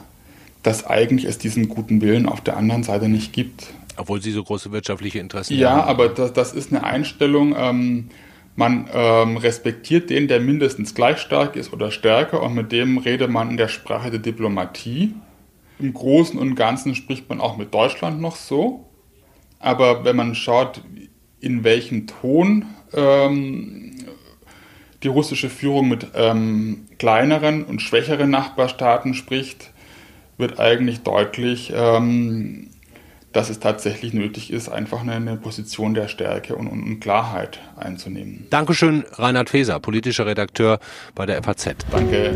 dass 0.63 0.87
eigentlich 0.87 1.25
es 1.25 1.37
diesen 1.37 1.67
guten 1.67 2.01
Willen 2.01 2.27
auf 2.27 2.39
der 2.39 2.55
anderen 2.55 2.83
Seite 2.83 3.09
nicht 3.09 3.33
gibt. 3.33 3.67
Obwohl 3.97 4.21
sie 4.21 4.31
so 4.31 4.43
große 4.43 4.71
wirtschaftliche 4.71 5.19
Interessen 5.19 5.57
ja, 5.57 5.71
haben. 5.71 5.77
Ja, 5.79 5.85
aber 5.85 6.09
das, 6.09 6.33
das, 6.33 6.53
ist 6.53 6.71
eine 6.71 6.83
Einstellung, 6.83 7.55
ähm, 7.57 8.09
man 8.55 8.89
ähm, 8.93 9.37
respektiert 9.37 10.09
den, 10.09 10.27
der 10.27 10.39
mindestens 10.39 10.95
gleich 10.95 11.19
stark 11.19 11.55
ist 11.55 11.73
oder 11.73 11.91
stärker 11.91 12.41
und 12.41 12.55
mit 12.55 12.71
dem 12.71 12.97
redet 12.97 13.29
man 13.29 13.51
in 13.51 13.57
der 13.57 13.67
Sprache 13.67 14.09
der 14.09 14.19
Diplomatie. 14.19 15.13
Im 15.79 15.93
Großen 15.93 16.39
und 16.39 16.55
Ganzen 16.55 16.95
spricht 16.95 17.29
man 17.29 17.39
auch 17.39 17.57
mit 17.57 17.73
Deutschland 17.73 18.19
noch 18.19 18.35
so. 18.35 18.85
Aber 19.59 20.05
wenn 20.05 20.15
man 20.15 20.33
schaut, 20.33 20.81
in 21.39 21.63
welchem 21.63 22.07
Ton 22.07 22.65
ähm, 22.93 23.95
die 25.03 25.07
russische 25.07 25.49
Führung 25.49 25.87
mit 25.87 26.07
ähm, 26.15 26.87
kleineren 26.97 27.63
und 27.63 27.81
schwächeren 27.81 28.29
Nachbarstaaten 28.29 29.13
spricht, 29.13 29.71
wird 30.37 30.59
eigentlich 30.59 31.01
deutlich, 31.01 31.71
ähm, 31.75 32.69
dass 33.37 33.51
es 33.51 33.59
tatsächlich 33.59 34.15
nötig 34.15 34.51
ist, 34.51 34.67
einfach 34.67 35.01
eine, 35.01 35.11
eine 35.11 35.37
Position 35.37 35.93
der 35.93 36.07
Stärke 36.07 36.55
und, 36.55 36.67
und, 36.67 36.99
Klarheit 36.99 37.59
einzunehmen. 37.75 38.47
Dankeschön, 38.49 39.05
Reinhard 39.11 39.51
Feser, 39.51 39.79
politischer 39.79 40.25
Redakteur 40.25 40.79
bei 41.13 41.27
der 41.27 41.43
FAZ. 41.43 41.75
Danke. 41.91 42.35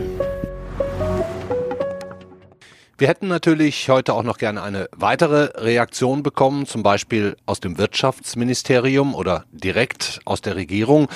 Wir 3.00 3.08
hätten 3.08 3.30
natürlich 3.30 3.90
heute 3.90 4.14
auch 4.14 4.22
noch 4.22 4.38
gerne 4.38 4.62
eine 4.62 4.90
weitere 4.96 5.46
Reaktion 5.60 6.22
bekommen, 6.22 6.68
zum 6.68 6.84
Beispiel 6.84 7.36
aus 7.48 7.60
dem 7.60 7.80
Wirtschaftsministerium 7.80 9.16
oder 9.16 9.46
direkt 9.52 10.20
aus 10.26 10.42
der 10.42 10.56
Regierung. 10.56 11.08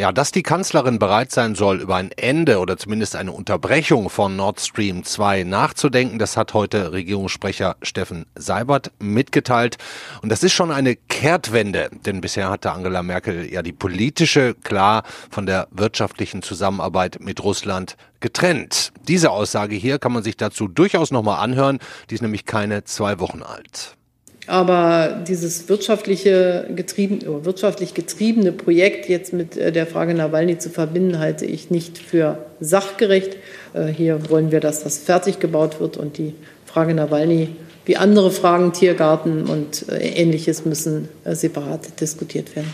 Ja, 0.00 0.12
dass 0.12 0.32
die 0.32 0.42
Kanzlerin 0.42 0.98
bereit 0.98 1.30
sein 1.30 1.54
soll, 1.54 1.82
über 1.82 1.96
ein 1.96 2.10
Ende 2.12 2.60
oder 2.60 2.78
zumindest 2.78 3.16
eine 3.16 3.32
Unterbrechung 3.32 4.08
von 4.08 4.34
Nord 4.34 4.58
Stream 4.58 5.04
2 5.04 5.44
nachzudenken, 5.44 6.18
das 6.18 6.38
hat 6.38 6.54
heute 6.54 6.94
Regierungssprecher 6.94 7.76
Steffen 7.82 8.24
Seibert 8.34 8.92
mitgeteilt. 8.98 9.76
Und 10.22 10.32
das 10.32 10.42
ist 10.42 10.54
schon 10.54 10.70
eine 10.70 10.96
Kehrtwende, 10.96 11.90
denn 12.06 12.22
bisher 12.22 12.48
hatte 12.48 12.72
Angela 12.72 13.02
Merkel 13.02 13.52
ja 13.52 13.60
die 13.60 13.74
politische 13.74 14.54
klar 14.54 15.02
von 15.30 15.44
der 15.44 15.68
wirtschaftlichen 15.70 16.40
Zusammenarbeit 16.40 17.18
mit 17.20 17.44
Russland 17.44 17.98
getrennt. 18.20 18.94
Diese 19.06 19.30
Aussage 19.30 19.76
hier 19.76 19.98
kann 19.98 20.12
man 20.12 20.22
sich 20.22 20.38
dazu 20.38 20.66
durchaus 20.66 21.10
nochmal 21.10 21.44
anhören. 21.44 21.78
Die 22.08 22.14
ist 22.14 22.22
nämlich 22.22 22.46
keine 22.46 22.84
zwei 22.84 23.20
Wochen 23.20 23.42
alt. 23.42 23.98
Aber 24.46 25.22
dieses 25.28 25.68
wirtschaftliche 25.68 26.66
getrieben, 26.74 27.20
wirtschaftlich 27.44 27.94
getriebene 27.94 28.52
Projekt 28.52 29.08
jetzt 29.08 29.32
mit 29.32 29.56
äh, 29.56 29.70
der 29.70 29.86
Frage 29.86 30.14
Nawalny 30.14 30.58
zu 30.58 30.70
verbinden, 30.70 31.18
halte 31.18 31.44
ich 31.44 31.70
nicht 31.70 31.98
für 31.98 32.38
sachgerecht. 32.58 33.36
Äh, 33.74 33.86
hier 33.86 34.30
wollen 34.30 34.50
wir, 34.50 34.60
dass 34.60 34.82
das 34.82 34.98
fertig 34.98 35.38
gebaut 35.38 35.80
wird 35.80 35.96
und 35.96 36.18
die 36.18 36.34
Frage 36.66 36.94
Nawalny 36.94 37.48
wie 37.84 37.96
andere 37.96 38.30
Fragen, 38.30 38.72
Tiergarten 38.72 39.46
und 39.46 39.88
äh, 39.88 39.98
ähnliches 39.98 40.64
müssen 40.64 41.08
separat 41.24 42.00
diskutiert 42.00 42.54
werden. 42.56 42.72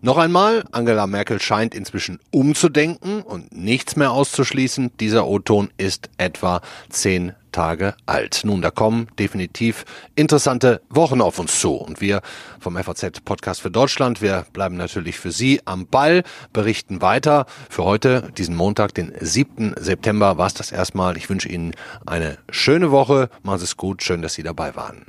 Noch 0.00 0.16
einmal, 0.16 0.64
Angela 0.72 1.06
Merkel 1.06 1.40
scheint 1.40 1.74
inzwischen 1.74 2.18
umzudenken 2.30 3.22
und 3.22 3.54
nichts 3.54 3.96
mehr 3.96 4.12
auszuschließen. 4.12 4.92
Dieser 4.98 5.26
O-Ton 5.26 5.70
ist 5.76 6.10
etwa 6.18 6.60
zehn 6.88 7.32
Tage 7.52 7.94
alt. 8.06 8.42
Nun, 8.44 8.62
da 8.62 8.70
kommen 8.70 9.08
definitiv 9.18 9.84
interessante 10.14 10.80
Wochen 10.88 11.20
auf 11.20 11.38
uns 11.38 11.60
zu. 11.60 11.74
Und 11.74 12.00
wir 12.00 12.22
vom 12.58 12.76
FAZ 12.76 13.20
Podcast 13.24 13.60
für 13.60 13.70
Deutschland, 13.70 14.22
wir 14.22 14.46
bleiben 14.52 14.76
natürlich 14.76 15.18
für 15.18 15.32
Sie 15.32 15.60
am 15.64 15.86
Ball, 15.86 16.22
berichten 16.52 17.02
weiter. 17.02 17.46
Für 17.68 17.84
heute, 17.84 18.30
diesen 18.38 18.56
Montag, 18.56 18.94
den 18.94 19.12
7. 19.18 19.74
September, 19.78 20.38
war 20.38 20.46
es 20.46 20.54
das 20.54 20.72
erstmal. 20.72 21.16
Ich 21.16 21.28
wünsche 21.28 21.48
Ihnen 21.48 21.74
eine 22.06 22.38
schöne 22.50 22.90
Woche. 22.90 23.30
Machen 23.42 23.58
Sie 23.58 23.64
es 23.64 23.76
gut. 23.76 24.02
Schön, 24.02 24.22
dass 24.22 24.34
Sie 24.34 24.42
dabei 24.42 24.76
waren. 24.76 25.06